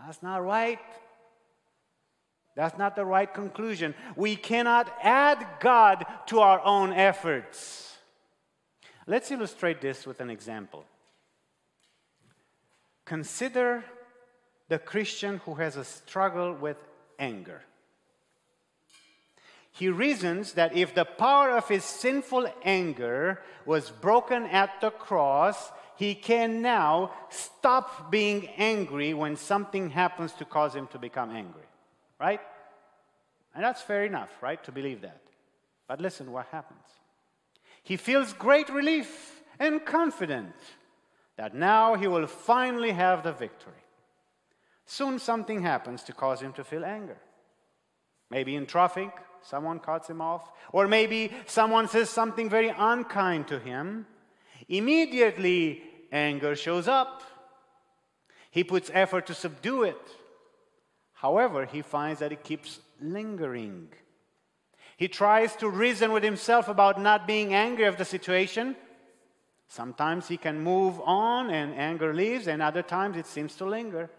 That's 0.06 0.22
not 0.22 0.44
right. 0.44 0.78
That's 2.56 2.76
not 2.76 2.96
the 2.96 3.04
right 3.04 3.32
conclusion. 3.32 3.94
We 4.16 4.36
cannot 4.36 4.92
add 5.02 5.46
God 5.60 6.04
to 6.26 6.40
our 6.40 6.60
own 6.64 6.92
efforts. 6.92 7.96
Let's 9.06 9.30
illustrate 9.30 9.80
this 9.80 10.06
with 10.06 10.20
an 10.20 10.30
example. 10.30 10.84
Consider 13.04 13.84
the 14.68 14.78
Christian 14.78 15.38
who 15.38 15.54
has 15.54 15.76
a 15.76 15.84
struggle 15.84 16.54
with 16.54 16.76
anger. 17.18 17.62
He 19.72 19.88
reasons 19.88 20.54
that 20.54 20.76
if 20.76 20.94
the 20.94 21.04
power 21.04 21.50
of 21.50 21.68
his 21.68 21.84
sinful 21.84 22.52
anger 22.64 23.40
was 23.64 23.90
broken 23.90 24.46
at 24.46 24.80
the 24.80 24.90
cross, 24.90 25.70
he 25.96 26.14
can 26.14 26.60
now 26.60 27.12
stop 27.28 28.10
being 28.10 28.48
angry 28.56 29.14
when 29.14 29.36
something 29.36 29.90
happens 29.90 30.32
to 30.34 30.44
cause 30.44 30.74
him 30.74 30.86
to 30.88 30.98
become 30.98 31.30
angry. 31.30 31.68
Right? 32.18 32.40
And 33.54 33.64
that's 33.64 33.82
fair 33.82 34.04
enough, 34.04 34.30
right, 34.40 34.62
to 34.64 34.72
believe 34.72 35.02
that. 35.02 35.20
But 35.86 36.00
listen 36.00 36.32
what 36.32 36.46
happens. 36.46 36.80
He 37.82 37.96
feels 37.96 38.32
great 38.32 38.68
relief 38.68 39.42
and 39.58 39.84
confident 39.84 40.54
that 41.36 41.54
now 41.54 41.94
he 41.94 42.06
will 42.06 42.26
finally 42.26 42.92
have 42.92 43.22
the 43.22 43.32
victory. 43.32 43.72
Soon 44.86 45.18
something 45.18 45.62
happens 45.62 46.02
to 46.04 46.12
cause 46.12 46.40
him 46.40 46.52
to 46.54 46.64
feel 46.64 46.84
anger. 46.84 47.18
Maybe 48.30 48.56
in 48.56 48.66
traffic, 48.66 49.10
someone 49.42 49.78
cuts 49.78 50.08
him 50.08 50.20
off, 50.20 50.50
or 50.72 50.88
maybe 50.88 51.32
someone 51.46 51.88
says 51.88 52.10
something 52.10 52.48
very 52.48 52.72
unkind 52.76 53.48
to 53.48 53.58
him. 53.58 54.06
Immediately, 54.68 55.82
anger 56.12 56.54
shows 56.54 56.88
up. 56.88 57.22
He 58.50 58.64
puts 58.64 58.90
effort 58.92 59.26
to 59.26 59.34
subdue 59.34 59.84
it. 59.84 60.00
However, 61.12 61.66
he 61.66 61.82
finds 61.82 62.20
that 62.20 62.32
it 62.32 62.44
keeps 62.44 62.80
lingering. 63.00 63.88
He 64.96 65.08
tries 65.08 65.56
to 65.56 65.68
reason 65.68 66.12
with 66.12 66.22
himself 66.22 66.68
about 66.68 67.00
not 67.00 67.26
being 67.26 67.54
angry 67.54 67.84
of 67.84 67.96
the 67.96 68.04
situation. 68.04 68.76
Sometimes 69.68 70.28
he 70.28 70.36
can 70.36 70.60
move 70.60 71.00
on 71.04 71.50
and 71.50 71.74
anger 71.74 72.12
leaves, 72.12 72.48
and 72.48 72.60
other 72.60 72.82
times 72.82 73.16
it 73.16 73.26
seems 73.26 73.54
to 73.56 73.64
linger. 73.64 74.10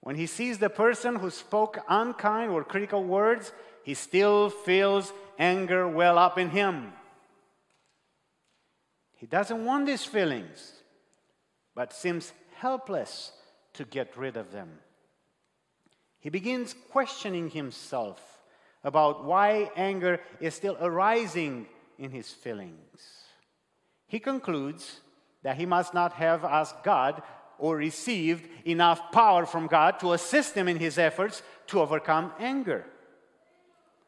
When 0.00 0.16
he 0.16 0.26
sees 0.26 0.58
the 0.58 0.70
person 0.70 1.16
who 1.16 1.30
spoke 1.30 1.78
unkind 1.88 2.50
or 2.50 2.64
critical 2.64 3.02
words, 3.02 3.52
he 3.86 3.94
still 3.94 4.50
feels 4.50 5.12
anger 5.38 5.86
well 5.86 6.18
up 6.18 6.38
in 6.38 6.50
him. 6.50 6.92
He 9.14 9.26
doesn't 9.26 9.64
want 9.64 9.86
these 9.86 10.04
feelings, 10.04 10.72
but 11.72 11.92
seems 11.92 12.32
helpless 12.56 13.30
to 13.74 13.84
get 13.84 14.16
rid 14.16 14.36
of 14.36 14.50
them. 14.50 14.80
He 16.18 16.30
begins 16.30 16.74
questioning 16.90 17.48
himself 17.48 18.40
about 18.82 19.24
why 19.24 19.70
anger 19.76 20.18
is 20.40 20.56
still 20.56 20.76
arising 20.80 21.68
in 21.96 22.10
his 22.10 22.32
feelings. 22.32 23.00
He 24.08 24.18
concludes 24.18 24.98
that 25.44 25.58
he 25.58 25.64
must 25.64 25.94
not 25.94 26.14
have 26.14 26.44
asked 26.44 26.82
God 26.82 27.22
or 27.56 27.76
received 27.76 28.48
enough 28.66 29.12
power 29.12 29.46
from 29.46 29.68
God 29.68 30.00
to 30.00 30.12
assist 30.12 30.56
him 30.56 30.66
in 30.66 30.80
his 30.80 30.98
efforts 30.98 31.44
to 31.68 31.80
overcome 31.80 32.32
anger. 32.40 32.84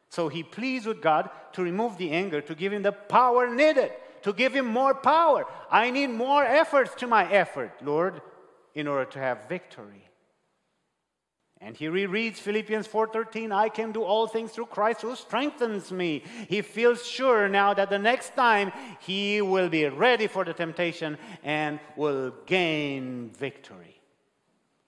So 0.09 0.27
he 0.27 0.43
pleads 0.43 0.85
with 0.85 1.01
God 1.01 1.29
to 1.53 1.63
remove 1.63 1.97
the 1.97 2.11
anger, 2.11 2.41
to 2.41 2.55
give 2.55 2.73
him 2.73 2.81
the 2.81 2.91
power 2.91 3.53
needed, 3.53 3.91
to 4.23 4.33
give 4.33 4.55
him 4.55 4.65
more 4.65 4.93
power. 4.93 5.45
I 5.71 5.91
need 5.91 6.07
more 6.07 6.43
efforts 6.43 6.93
to 6.95 7.07
my 7.07 7.31
effort, 7.31 7.71
Lord, 7.81 8.21
in 8.73 8.87
order 8.87 9.05
to 9.11 9.19
have 9.19 9.47
victory. 9.47 10.09
And 11.61 11.75
he 11.75 11.87
rereads 11.87 12.37
Philippians 12.37 12.87
4:13, 12.87 13.51
I 13.51 13.67
can 13.69 13.91
do 13.91 14.03
all 14.03 14.27
things 14.27 14.51
through 14.51 14.67
Christ 14.67 15.01
who 15.01 15.15
strengthens 15.15 15.91
me. 15.91 16.23
He 16.47 16.61
feels 16.61 17.05
sure 17.05 17.49
now 17.49 17.73
that 17.73 17.89
the 17.89 17.99
next 17.99 18.33
time 18.35 18.71
he 18.99 19.41
will 19.41 19.67
be 19.67 19.85
ready 19.87 20.27
for 20.27 20.45
the 20.45 20.53
temptation 20.53 21.17
and 21.43 21.79
will 21.97 22.31
gain 22.45 23.31
victory. 23.31 23.99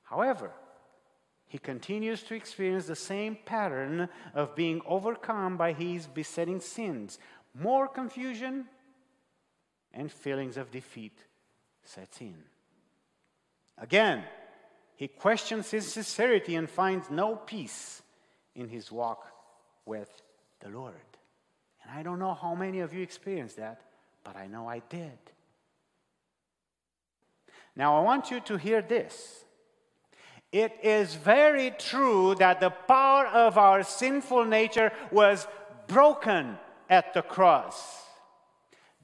However, 0.03 0.51
he 1.51 1.57
continues 1.57 2.23
to 2.23 2.33
experience 2.33 2.85
the 2.85 2.95
same 2.95 3.37
pattern 3.43 4.07
of 4.33 4.55
being 4.55 4.81
overcome 4.85 5.57
by 5.57 5.73
his 5.73 6.07
besetting 6.07 6.61
sins. 6.61 7.19
More 7.53 7.89
confusion 7.89 8.67
and 9.93 10.09
feelings 10.09 10.55
of 10.55 10.71
defeat 10.71 11.25
sets 11.83 12.21
in. 12.21 12.37
Again, 13.77 14.23
he 14.95 15.09
questions 15.09 15.69
his 15.69 15.91
sincerity 15.91 16.55
and 16.55 16.69
finds 16.69 17.11
no 17.11 17.35
peace 17.35 18.01
in 18.55 18.69
his 18.69 18.89
walk 18.89 19.27
with 19.85 20.09
the 20.61 20.69
Lord. 20.69 20.93
And 21.83 21.91
I 21.91 22.01
don't 22.01 22.19
know 22.19 22.33
how 22.33 22.55
many 22.55 22.79
of 22.79 22.93
you 22.93 23.03
experienced 23.03 23.57
that, 23.57 23.81
but 24.23 24.37
I 24.37 24.47
know 24.47 24.69
I 24.69 24.81
did. 24.87 25.19
Now, 27.75 27.97
I 27.97 28.03
want 28.03 28.31
you 28.31 28.39
to 28.39 28.55
hear 28.55 28.81
this. 28.81 29.43
It 30.51 30.77
is 30.83 31.15
very 31.15 31.71
true 31.71 32.35
that 32.35 32.59
the 32.59 32.71
power 32.71 33.25
of 33.27 33.57
our 33.57 33.83
sinful 33.83 34.45
nature 34.45 34.91
was 35.09 35.47
broken 35.87 36.57
at 36.89 37.13
the 37.13 37.21
cross. 37.21 38.03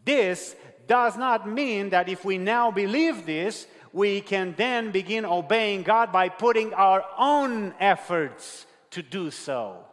This 0.04 0.56
does 0.88 1.18
not 1.18 1.50
mean 1.50 1.90
that 1.90 2.10
if 2.10 2.26
we 2.26 2.38
now 2.38 2.72
believe 2.72 3.26
this, 3.26 3.68
we 3.94 4.22
can 4.22 4.56
then 4.58 4.92
begin 4.92 5.26
obeying 5.26 5.84
God 5.84 6.12
by 6.12 6.30
putting 6.30 6.74
our 6.74 7.06
own 7.18 7.74
efforts 7.80 8.66
to 8.92 9.02
do 9.02 9.32
so. 9.32 9.86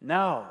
No. 0.00 0.46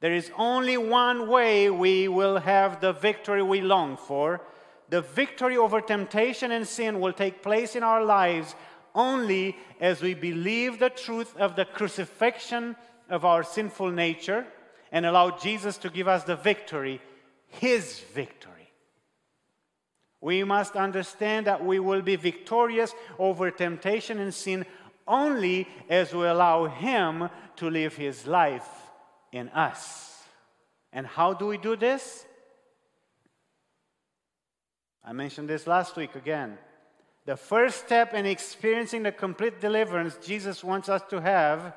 There 0.00 0.12
is 0.12 0.30
only 0.36 0.76
one 0.76 1.28
way 1.28 1.70
we 1.70 2.08
will 2.08 2.38
have 2.38 2.80
the 2.80 2.92
victory 2.92 3.42
we 3.42 3.62
long 3.62 3.96
for. 3.96 4.42
The 4.88 5.00
victory 5.00 5.56
over 5.56 5.80
temptation 5.80 6.52
and 6.52 6.66
sin 6.66 7.00
will 7.00 7.12
take 7.12 7.42
place 7.42 7.74
in 7.74 7.82
our 7.82 8.04
lives 8.04 8.54
only 8.96 9.56
as 9.80 10.02
we 10.02 10.14
believe 10.14 10.78
the 10.78 10.90
truth 10.90 11.36
of 11.36 11.54
the 11.54 11.66
crucifixion 11.66 12.74
of 13.08 13.24
our 13.24 13.44
sinful 13.44 13.90
nature 13.92 14.46
and 14.90 15.06
allow 15.06 15.30
Jesus 15.30 15.76
to 15.78 15.90
give 15.90 16.08
us 16.08 16.24
the 16.24 16.36
victory, 16.36 17.00
His 17.48 18.00
victory. 18.14 18.72
We 20.20 20.42
must 20.42 20.74
understand 20.74 21.46
that 21.46 21.64
we 21.64 21.78
will 21.78 22.02
be 22.02 22.16
victorious 22.16 22.94
over 23.18 23.50
temptation 23.50 24.18
and 24.18 24.32
sin 24.34 24.64
only 25.06 25.68
as 25.88 26.12
we 26.12 26.26
allow 26.26 26.66
Him 26.66 27.28
to 27.56 27.70
live 27.70 27.94
His 27.94 28.26
life 28.26 28.66
in 29.30 29.48
us. 29.50 30.24
And 30.92 31.06
how 31.06 31.34
do 31.34 31.46
we 31.46 31.58
do 31.58 31.76
this? 31.76 32.24
I 35.04 35.12
mentioned 35.12 35.48
this 35.48 35.66
last 35.66 35.94
week 35.96 36.14
again. 36.16 36.58
The 37.26 37.36
first 37.36 37.84
step 37.84 38.14
in 38.14 38.24
experiencing 38.24 39.02
the 39.02 39.10
complete 39.10 39.60
deliverance 39.60 40.16
Jesus 40.24 40.62
wants 40.62 40.88
us 40.88 41.02
to 41.10 41.20
have 41.20 41.74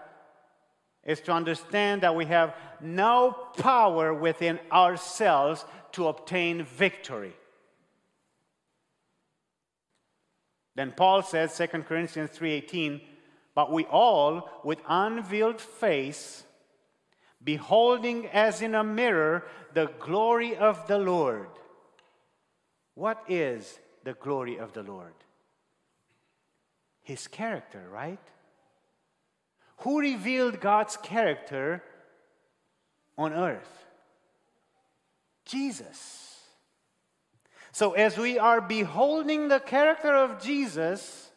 is 1.03 1.21
to 1.21 1.31
understand 1.31 2.01
that 2.01 2.15
we 2.15 2.25
have 2.25 2.55
no 2.79 3.31
power 3.57 4.13
within 4.13 4.59
ourselves 4.71 5.65
to 5.93 6.07
obtain 6.07 6.63
victory. 6.63 7.33
Then 10.75 10.93
Paul 10.95 11.23
says, 11.23 11.57
2 11.57 11.83
Corinthians 11.83 12.29
3:18, 12.29 13.01
but 13.55 13.71
we 13.71 13.85
all 13.85 14.61
with 14.63 14.79
unveiled 14.87 15.59
face 15.59 16.43
beholding 17.43 18.27
as 18.27 18.61
in 18.61 18.75
a 18.75 18.83
mirror 18.83 19.45
the 19.73 19.87
glory 19.99 20.55
of 20.55 20.87
the 20.87 20.99
Lord. 20.99 21.49
What 22.93 23.23
is 23.27 23.79
the 24.03 24.13
glory 24.13 24.59
of 24.59 24.73
the 24.73 24.83
Lord? 24.83 25.13
His 27.09 27.27
character, 27.27 27.81
right? 27.91 28.19
Who 29.77 29.99
revealed 29.99 30.59
God's 30.59 30.95
character 30.95 31.83
on 33.17 33.33
earth? 33.33 33.87
Jesus. 35.43 36.37
So, 37.71 37.93
as 37.93 38.15
we 38.15 38.37
are 38.37 38.61
beholding 38.61 39.47
the 39.47 39.59
character 39.59 40.13
of 40.13 40.39
Jesus, 40.39 41.31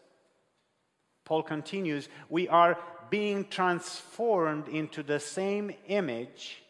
Paul 1.25 1.43
continues, 1.43 2.07
we 2.29 2.49
are 2.49 2.77
being 3.09 3.47
transformed 3.49 4.69
into 4.69 5.03
the 5.03 5.21
same 5.21 5.73
image 5.89 6.63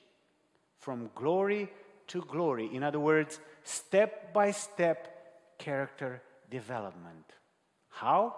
from 0.78 1.10
glory 1.16 1.72
to 2.06 2.20
glory. 2.20 2.70
In 2.72 2.84
other 2.84 3.00
words, 3.00 3.40
step 3.64 4.32
by 4.32 4.52
step 4.52 5.58
character 5.58 6.22
development. 6.48 7.26
How? 7.88 8.36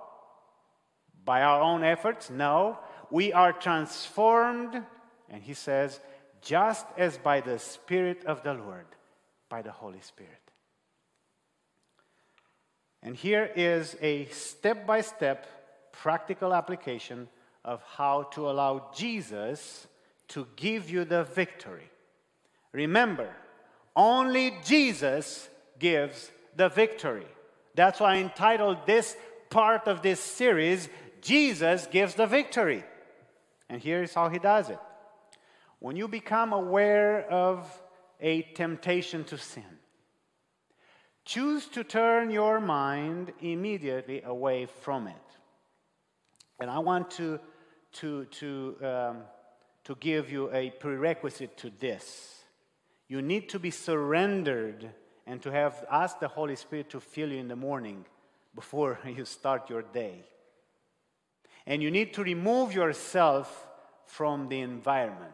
By 1.24 1.42
our 1.42 1.60
own 1.60 1.84
efforts? 1.84 2.30
No. 2.30 2.78
We 3.10 3.32
are 3.32 3.52
transformed, 3.52 4.82
and 5.30 5.42
he 5.42 5.54
says, 5.54 6.00
just 6.42 6.86
as 6.96 7.16
by 7.16 7.40
the 7.40 7.58
Spirit 7.58 8.24
of 8.26 8.42
the 8.42 8.54
Lord, 8.54 8.86
by 9.48 9.62
the 9.62 9.72
Holy 9.72 10.00
Spirit. 10.00 10.32
And 13.02 13.14
here 13.14 13.50
is 13.54 13.96
a 14.00 14.26
step 14.26 14.86
by 14.86 15.02
step 15.02 15.46
practical 15.92 16.54
application 16.54 17.28
of 17.64 17.82
how 17.82 18.24
to 18.32 18.48
allow 18.50 18.90
Jesus 18.94 19.86
to 20.28 20.46
give 20.56 20.90
you 20.90 21.04
the 21.04 21.24
victory. 21.24 21.90
Remember, 22.72 23.28
only 23.94 24.54
Jesus 24.64 25.48
gives 25.78 26.30
the 26.56 26.68
victory. 26.68 27.26
That's 27.74 28.00
why 28.00 28.14
I 28.14 28.18
entitled 28.18 28.86
this 28.86 29.16
part 29.50 29.86
of 29.86 30.02
this 30.02 30.20
series, 30.20 30.88
Jesus 31.24 31.86
Gives 31.86 32.14
the 32.14 32.26
Victory. 32.26 32.84
And 33.70 33.82
here's 33.82 34.12
how 34.12 34.28
he 34.28 34.38
does 34.38 34.68
it. 34.68 34.78
When 35.78 35.96
you 35.96 36.06
become 36.06 36.52
aware 36.52 37.28
of 37.30 37.66
a 38.20 38.42
temptation 38.42 39.24
to 39.24 39.38
sin, 39.38 39.78
choose 41.24 41.66
to 41.68 41.82
turn 41.82 42.30
your 42.30 42.60
mind 42.60 43.32
immediately 43.40 44.20
away 44.22 44.66
from 44.66 45.08
it. 45.08 45.16
And 46.60 46.70
I 46.70 46.78
want 46.78 47.10
to, 47.12 47.40
to, 47.94 48.26
to, 48.26 48.76
um, 48.82 49.16
to 49.84 49.94
give 49.96 50.30
you 50.30 50.52
a 50.52 50.70
prerequisite 50.70 51.56
to 51.58 51.70
this. 51.80 52.42
You 53.08 53.22
need 53.22 53.48
to 53.48 53.58
be 53.58 53.70
surrendered 53.70 54.90
and 55.26 55.40
to 55.42 55.50
have 55.50 55.84
asked 55.90 56.20
the 56.20 56.28
Holy 56.28 56.56
Spirit 56.56 56.90
to 56.90 57.00
fill 57.00 57.32
you 57.32 57.38
in 57.38 57.48
the 57.48 57.56
morning 57.56 58.04
before 58.54 58.98
you 59.06 59.24
start 59.24 59.70
your 59.70 59.82
day. 59.82 60.24
And 61.66 61.82
you 61.82 61.90
need 61.90 62.14
to 62.14 62.22
remove 62.22 62.74
yourself 62.74 63.66
from 64.06 64.48
the 64.48 64.60
environment. 64.60 65.32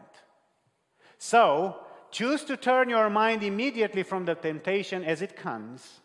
So, 1.17 1.77
choose 2.09 2.43
to 2.45 2.57
turn 2.57 2.89
your 2.89 3.09
mind 3.09 3.43
immediately 3.43 4.03
from 4.03 4.25
the 4.25 4.35
temptation 4.35 5.03
as 5.03 5.21
it 5.21 5.35
comes. 5.35 6.01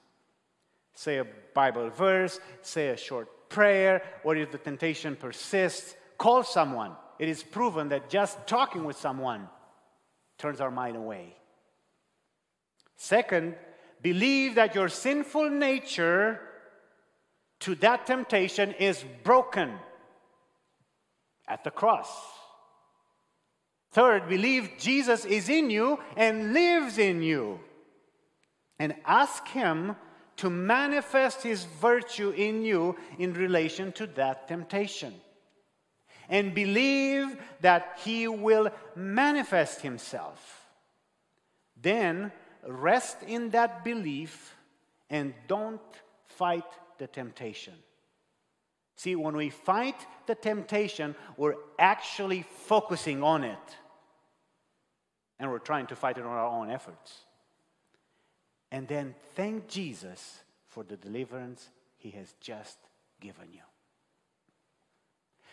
Say 0.94 1.18
a 1.18 1.26
Bible 1.54 1.90
verse, 1.90 2.40
say 2.62 2.88
a 2.88 2.96
short 2.96 3.48
prayer, 3.48 4.02
or 4.24 4.36
if 4.36 4.50
the 4.50 4.58
temptation 4.58 5.16
persists, 5.16 5.94
call 6.18 6.42
someone. 6.42 6.92
It 7.18 7.28
is 7.28 7.42
proven 7.42 7.88
that 7.88 8.10
just 8.10 8.46
talking 8.46 8.84
with 8.84 8.96
someone 8.96 9.48
turns 10.38 10.60
our 10.60 10.70
mind 10.70 10.96
away. 10.96 11.36
Second, 12.96 13.54
believe 14.02 14.54
that 14.56 14.74
your 14.74 14.88
sinful 14.88 15.50
nature 15.50 16.40
to 17.60 17.74
that 17.76 18.06
temptation 18.06 18.72
is 18.72 19.04
broken 19.22 19.72
at 21.48 21.64
the 21.64 21.70
cross. 21.70 22.10
Third, 23.92 24.28
believe 24.28 24.72
Jesus 24.78 25.24
is 25.24 25.48
in 25.48 25.70
you 25.70 25.98
and 26.16 26.52
lives 26.52 26.98
in 26.98 27.22
you. 27.22 27.60
And 28.78 28.94
ask 29.06 29.46
Him 29.48 29.96
to 30.36 30.50
manifest 30.50 31.42
His 31.42 31.64
virtue 31.64 32.30
in 32.30 32.62
you 32.62 32.96
in 33.18 33.32
relation 33.32 33.92
to 33.92 34.06
that 34.08 34.48
temptation. 34.48 35.14
And 36.28 36.54
believe 36.54 37.38
that 37.60 37.98
He 38.04 38.28
will 38.28 38.68
manifest 38.94 39.80
Himself. 39.80 40.66
Then 41.80 42.32
rest 42.66 43.22
in 43.22 43.50
that 43.50 43.84
belief 43.84 44.54
and 45.08 45.32
don't 45.46 45.80
fight 46.26 46.64
the 46.98 47.06
temptation. 47.06 47.74
See, 48.96 49.14
when 49.14 49.36
we 49.36 49.50
fight 49.50 50.06
the 50.26 50.34
temptation, 50.34 51.14
we're 51.36 51.56
actually 51.78 52.42
focusing 52.42 53.22
on 53.22 53.44
it. 53.44 53.76
And 55.38 55.50
we're 55.50 55.58
trying 55.58 55.86
to 55.88 55.96
fight 55.96 56.16
it 56.16 56.24
on 56.24 56.32
our 56.32 56.46
own 56.46 56.70
efforts. 56.70 57.26
And 58.72 58.88
then 58.88 59.14
thank 59.34 59.68
Jesus 59.68 60.40
for 60.66 60.82
the 60.82 60.96
deliverance 60.96 61.68
he 61.98 62.10
has 62.12 62.34
just 62.40 62.78
given 63.20 63.52
you. 63.52 63.60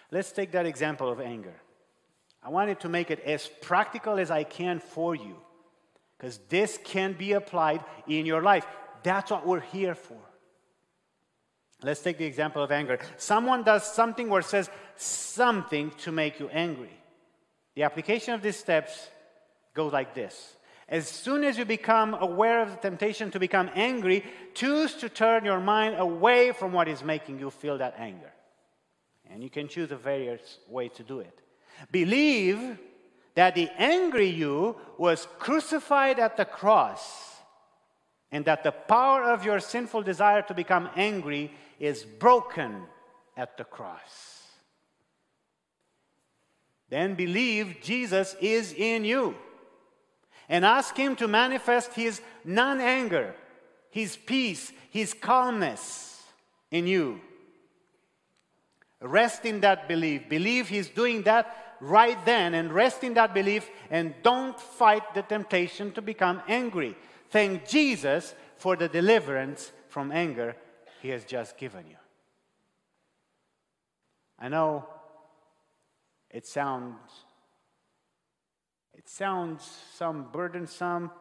Let's 0.09 0.31
take 0.31 0.51
that 0.51 0.65
example 0.65 1.09
of 1.09 1.19
anger. 1.19 1.55
I 2.41 2.49
wanted 2.49 2.79
to 2.81 2.89
make 2.89 3.11
it 3.11 3.19
as 3.21 3.49
practical 3.61 4.19
as 4.19 4.31
I 4.31 4.43
can 4.43 4.79
for 4.79 5.15
you 5.15 5.35
because 6.17 6.39
this 6.49 6.79
can 6.83 7.13
be 7.13 7.33
applied 7.33 7.83
in 8.07 8.25
your 8.25 8.41
life. 8.41 8.65
That's 9.01 9.31
what 9.31 9.45
we're 9.45 9.59
here 9.59 9.95
for. 9.95 10.19
Let's 11.83 12.01
take 12.01 12.17
the 12.17 12.25
example 12.25 12.63
of 12.63 12.71
anger. 12.71 12.99
Someone 13.17 13.63
does 13.63 13.91
something 13.91 14.31
or 14.31 14.41
says 14.41 14.69
something 14.95 15.91
to 15.99 16.11
make 16.11 16.39
you 16.39 16.49
angry. 16.49 16.93
The 17.75 17.83
application 17.83 18.33
of 18.33 18.41
these 18.41 18.57
steps 18.57 19.09
goes 19.73 19.91
like 19.91 20.13
this. 20.13 20.55
As 20.87 21.07
soon 21.07 21.43
as 21.43 21.57
you 21.57 21.65
become 21.65 22.13
aware 22.13 22.61
of 22.61 22.71
the 22.71 22.77
temptation 22.77 23.31
to 23.31 23.39
become 23.39 23.69
angry, 23.73 24.23
choose 24.53 24.93
to 24.95 25.09
turn 25.09 25.45
your 25.45 25.59
mind 25.59 25.95
away 25.97 26.51
from 26.51 26.71
what 26.71 26.87
is 26.87 27.03
making 27.03 27.39
you 27.39 27.49
feel 27.49 27.77
that 27.77 27.95
anger. 27.97 28.31
And 29.29 29.41
you 29.41 29.49
can 29.49 29.67
choose 29.67 29.91
a 29.91 29.95
various 29.95 30.59
way 30.69 30.89
to 30.89 31.03
do 31.03 31.19
it. 31.19 31.39
Believe 31.91 32.77
that 33.35 33.55
the 33.55 33.69
angry 33.77 34.27
you 34.27 34.75
was 34.97 35.27
crucified 35.39 36.19
at 36.19 36.37
the 36.37 36.45
cross 36.45 37.33
and 38.31 38.45
that 38.45 38.63
the 38.63 38.71
power 38.71 39.23
of 39.23 39.45
your 39.45 39.59
sinful 39.59 40.03
desire 40.03 40.41
to 40.43 40.53
become 40.53 40.89
angry 40.95 41.51
is 41.79 42.03
broken 42.03 42.83
at 43.35 43.57
the 43.57 43.63
cross. 43.63 44.41
Then 46.89 47.15
believe 47.15 47.77
Jesus 47.81 48.35
is 48.39 48.73
in 48.73 49.03
you 49.03 49.35
and 50.47 50.63
ask 50.63 50.95
Him 50.95 51.15
to 51.15 51.27
manifest 51.27 51.93
His 51.93 52.21
non 52.43 52.79
anger, 52.79 53.33
His 53.89 54.15
peace, 54.15 54.71
His 54.91 55.13
calmness 55.13 56.21
in 56.69 56.85
you. 56.87 57.19
Rest 59.01 59.45
in 59.45 59.61
that 59.61 59.87
belief. 59.87 60.29
Believe 60.29 60.69
He's 60.69 60.89
doing 60.89 61.23
that 61.23 61.75
right 61.79 62.23
then 62.25 62.53
and 62.53 62.71
rest 62.71 63.03
in 63.03 63.15
that 63.15 63.33
belief 63.33 63.69
and 63.89 64.13
don't 64.23 64.59
fight 64.59 65.13
the 65.13 65.21
temptation 65.21 65.91
to 65.93 66.01
become 66.01 66.41
angry. 66.47 66.95
Thank 67.29 67.67
Jesus 67.67 68.35
for 68.57 68.75
the 68.75 68.87
deliverance 68.87 69.71
from 69.89 70.11
anger 70.11 70.55
he 71.03 71.09
has 71.09 71.25
just 71.25 71.57
given 71.57 71.85
you. 71.85 71.97
I 74.39 74.47
know 74.47 74.87
it 76.29 76.47
sounds 76.47 76.97
it 78.93 79.09
sounds 79.09 79.69
some 79.95 80.27
burdensome, 80.31 81.11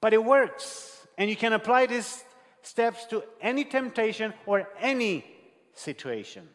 but 0.00 0.14
it 0.14 0.24
works. 0.24 1.04
And 1.18 1.28
you 1.28 1.34
can 1.34 1.52
apply 1.52 1.86
these 1.86 2.22
steps 2.62 3.04
to 3.06 3.24
any 3.40 3.64
temptation 3.64 4.34
or 4.46 4.68
any 4.78 5.26
situation. 5.74 6.48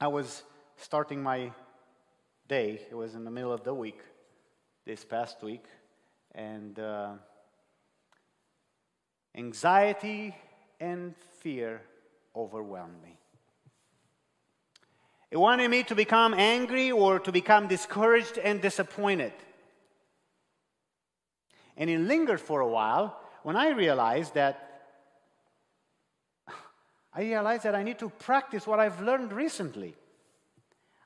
I 0.00 0.06
was 0.06 0.44
starting 0.76 1.20
my 1.24 1.50
day. 2.46 2.80
It 2.88 2.94
was 2.94 3.16
in 3.16 3.24
the 3.24 3.32
middle 3.32 3.52
of 3.52 3.64
the 3.64 3.74
week, 3.74 3.98
this 4.86 5.04
past 5.04 5.42
week. 5.42 5.64
And 6.36 6.78
uh, 6.78 7.14
anxiety 9.34 10.36
and 10.80 11.14
fear 11.40 11.82
overwhelmed 12.34 13.02
me. 13.02 13.18
It 15.30 15.36
wanted 15.36 15.70
me 15.70 15.82
to 15.84 15.94
become 15.94 16.32
angry 16.32 16.90
or 16.90 17.18
to 17.18 17.32
become 17.32 17.68
discouraged 17.68 18.38
and 18.38 18.62
disappointed. 18.62 19.32
And 21.76 21.90
it 21.90 21.98
lingered 22.00 22.40
for 22.40 22.60
a 22.60 22.68
while 22.68 23.18
when 23.42 23.56
I 23.56 23.70
realized 23.70 24.34
that 24.34 24.82
I 27.14 27.20
realized 27.20 27.64
that 27.64 27.74
I 27.74 27.82
need 27.82 27.98
to 27.98 28.08
practice 28.08 28.66
what 28.66 28.80
I've 28.80 29.00
learned 29.00 29.32
recently. 29.32 29.94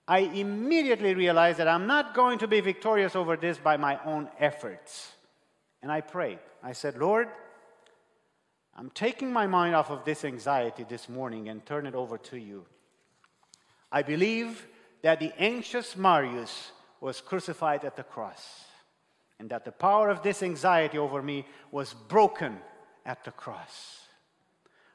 I 0.07 0.21
immediately 0.21 1.15
realized 1.15 1.59
that 1.59 1.69
I'm 1.69 1.87
not 1.87 2.15
going 2.15 2.39
to 2.41 2.49
be 2.49 2.61
victorious 2.61 3.17
over 3.17 3.37
this 3.37 3.59
by 3.59 3.77
my 3.77 3.99
own 4.05 4.29
efforts. 4.39 5.13
And 5.83 5.91
I 5.91 6.01
prayed. 6.01 6.39
I 6.63 6.73
said, 6.73 6.97
Lord, 6.97 7.29
I'm 8.77 8.91
taking 8.91 9.33
my 9.33 9.47
mind 9.47 9.75
off 9.75 9.91
of 9.91 10.05
this 10.05 10.25
anxiety 10.25 10.85
this 10.89 11.09
morning 11.09 11.49
and 11.49 11.65
turn 11.65 11.87
it 11.87 11.95
over 11.95 12.17
to 12.19 12.39
you. 12.39 12.65
I 13.91 14.03
believe 14.03 14.67
that 15.03 15.21
the 15.21 15.33
anxious 15.39 15.97
Marius 15.97 16.73
was 17.01 17.21
crucified 17.21 17.85
at 17.85 17.97
the 17.97 18.03
cross 18.03 18.65
and 19.39 19.51
that 19.51 19.65
the 19.65 19.73
power 19.73 20.09
of 20.09 20.23
this 20.23 20.43
anxiety 20.43 20.97
over 20.97 21.23
me 21.23 21.45
was 21.71 21.93
broken 21.93 22.59
at 23.05 23.25
the 23.25 23.31
cross. 23.33 23.99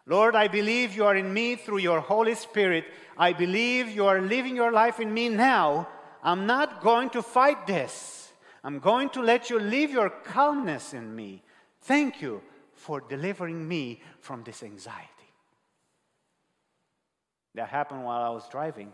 Lord, 0.08 0.36
I 0.36 0.48
believe 0.48 0.96
you 0.96 1.06
are 1.06 1.16
in 1.16 1.32
me 1.34 1.56
through 1.58 1.80
your 1.80 2.00
Holy 2.00 2.34
Spirit. 2.34 2.86
I 3.18 3.34
believe 3.34 3.90
you 3.90 4.08
are 4.08 4.22
living 4.22 4.56
your 4.56 4.72
life 4.72 5.00
in 5.00 5.14
me 5.14 5.30
now. 5.30 5.88
I'm 6.24 6.48
not 6.48 6.82
going 6.82 7.10
to 7.12 7.22
fight 7.22 7.68
this. 7.68 8.32
I'm 8.64 8.80
going 8.80 9.10
to 9.12 9.22
let 9.22 9.50
you 9.50 9.60
live 9.60 9.92
your 9.92 10.10
calmness 10.10 10.94
in 10.94 11.16
me. 11.16 11.44
Thank 11.82 12.22
you 12.22 12.42
for 12.78 13.02
delivering 13.02 13.68
me 13.68 14.02
from 14.22 14.44
this 14.44 14.64
anxiety. 14.64 15.12
That 17.56 17.70
happened 17.70 18.06
while 18.06 18.22
I 18.22 18.30
was 18.30 18.48
driving. 18.50 18.94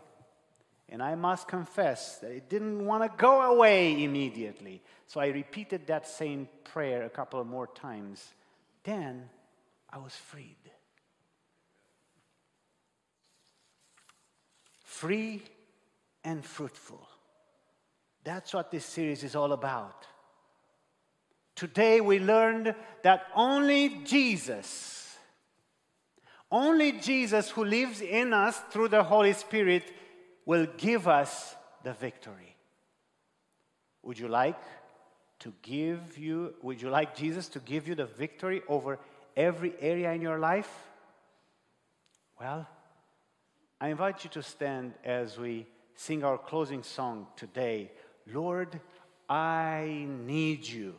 And 0.88 1.02
I 1.02 1.14
must 1.14 1.48
confess 1.48 2.18
that 2.18 2.30
it 2.30 2.48
didn't 2.48 2.84
want 2.84 3.02
to 3.02 3.16
go 3.16 3.52
away 3.52 4.02
immediately. 4.02 4.82
So 5.06 5.20
I 5.20 5.28
repeated 5.28 5.86
that 5.86 6.06
same 6.06 6.48
prayer 6.64 7.04
a 7.04 7.10
couple 7.10 7.42
more 7.44 7.66
times. 7.66 8.34
Then 8.82 9.28
I 9.90 9.98
was 9.98 10.14
freed. 10.14 10.56
Free 14.82 15.42
and 16.22 16.44
fruitful. 16.44 17.06
That's 18.24 18.54
what 18.54 18.70
this 18.70 18.84
series 18.84 19.24
is 19.24 19.36
all 19.36 19.52
about. 19.52 20.06
Today 21.56 22.00
we 22.00 22.18
learned 22.18 22.74
that 23.02 23.26
only 23.34 23.88
Jesus, 24.04 25.16
only 26.50 26.92
Jesus 26.92 27.50
who 27.50 27.64
lives 27.64 28.00
in 28.00 28.32
us 28.32 28.58
through 28.70 28.88
the 28.88 29.04
Holy 29.04 29.32
Spirit 29.32 29.84
will 30.44 30.66
give 30.76 31.06
us 31.06 31.54
the 31.84 31.92
victory. 31.92 32.56
Would 34.02 34.18
you 34.18 34.28
like 34.28 34.60
to 35.40 35.52
give 35.62 36.18
you, 36.18 36.54
would 36.62 36.82
you 36.82 36.90
like 36.90 37.16
Jesus 37.16 37.48
to 37.50 37.60
give 37.60 37.86
you 37.86 37.94
the 37.94 38.06
victory 38.06 38.62
over 38.68 38.98
every 39.36 39.74
area 39.80 40.12
in 40.12 40.20
your 40.20 40.38
life? 40.38 40.70
Well, 42.40 42.66
I 43.80 43.88
invite 43.88 44.24
you 44.24 44.30
to 44.30 44.42
stand 44.42 44.94
as 45.04 45.38
we 45.38 45.66
sing 45.94 46.24
our 46.24 46.38
closing 46.38 46.82
song 46.82 47.26
today. 47.36 47.92
Lord, 48.26 48.80
I 49.28 50.06
need 50.26 50.66
you. 50.66 50.94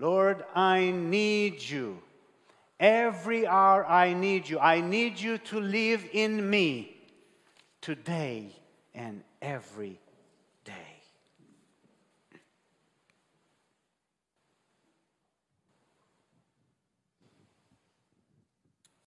Lord, 0.00 0.44
I 0.54 0.90
need 0.90 1.62
you. 1.62 2.00
Every 2.80 3.46
hour 3.46 3.84
I 3.84 4.14
need 4.14 4.48
you. 4.48 4.58
I 4.58 4.80
need 4.80 5.20
you 5.20 5.36
to 5.36 5.60
live 5.60 6.08
in 6.14 6.48
me 6.48 6.96
today 7.82 8.56
and 8.94 9.22
every 9.42 10.00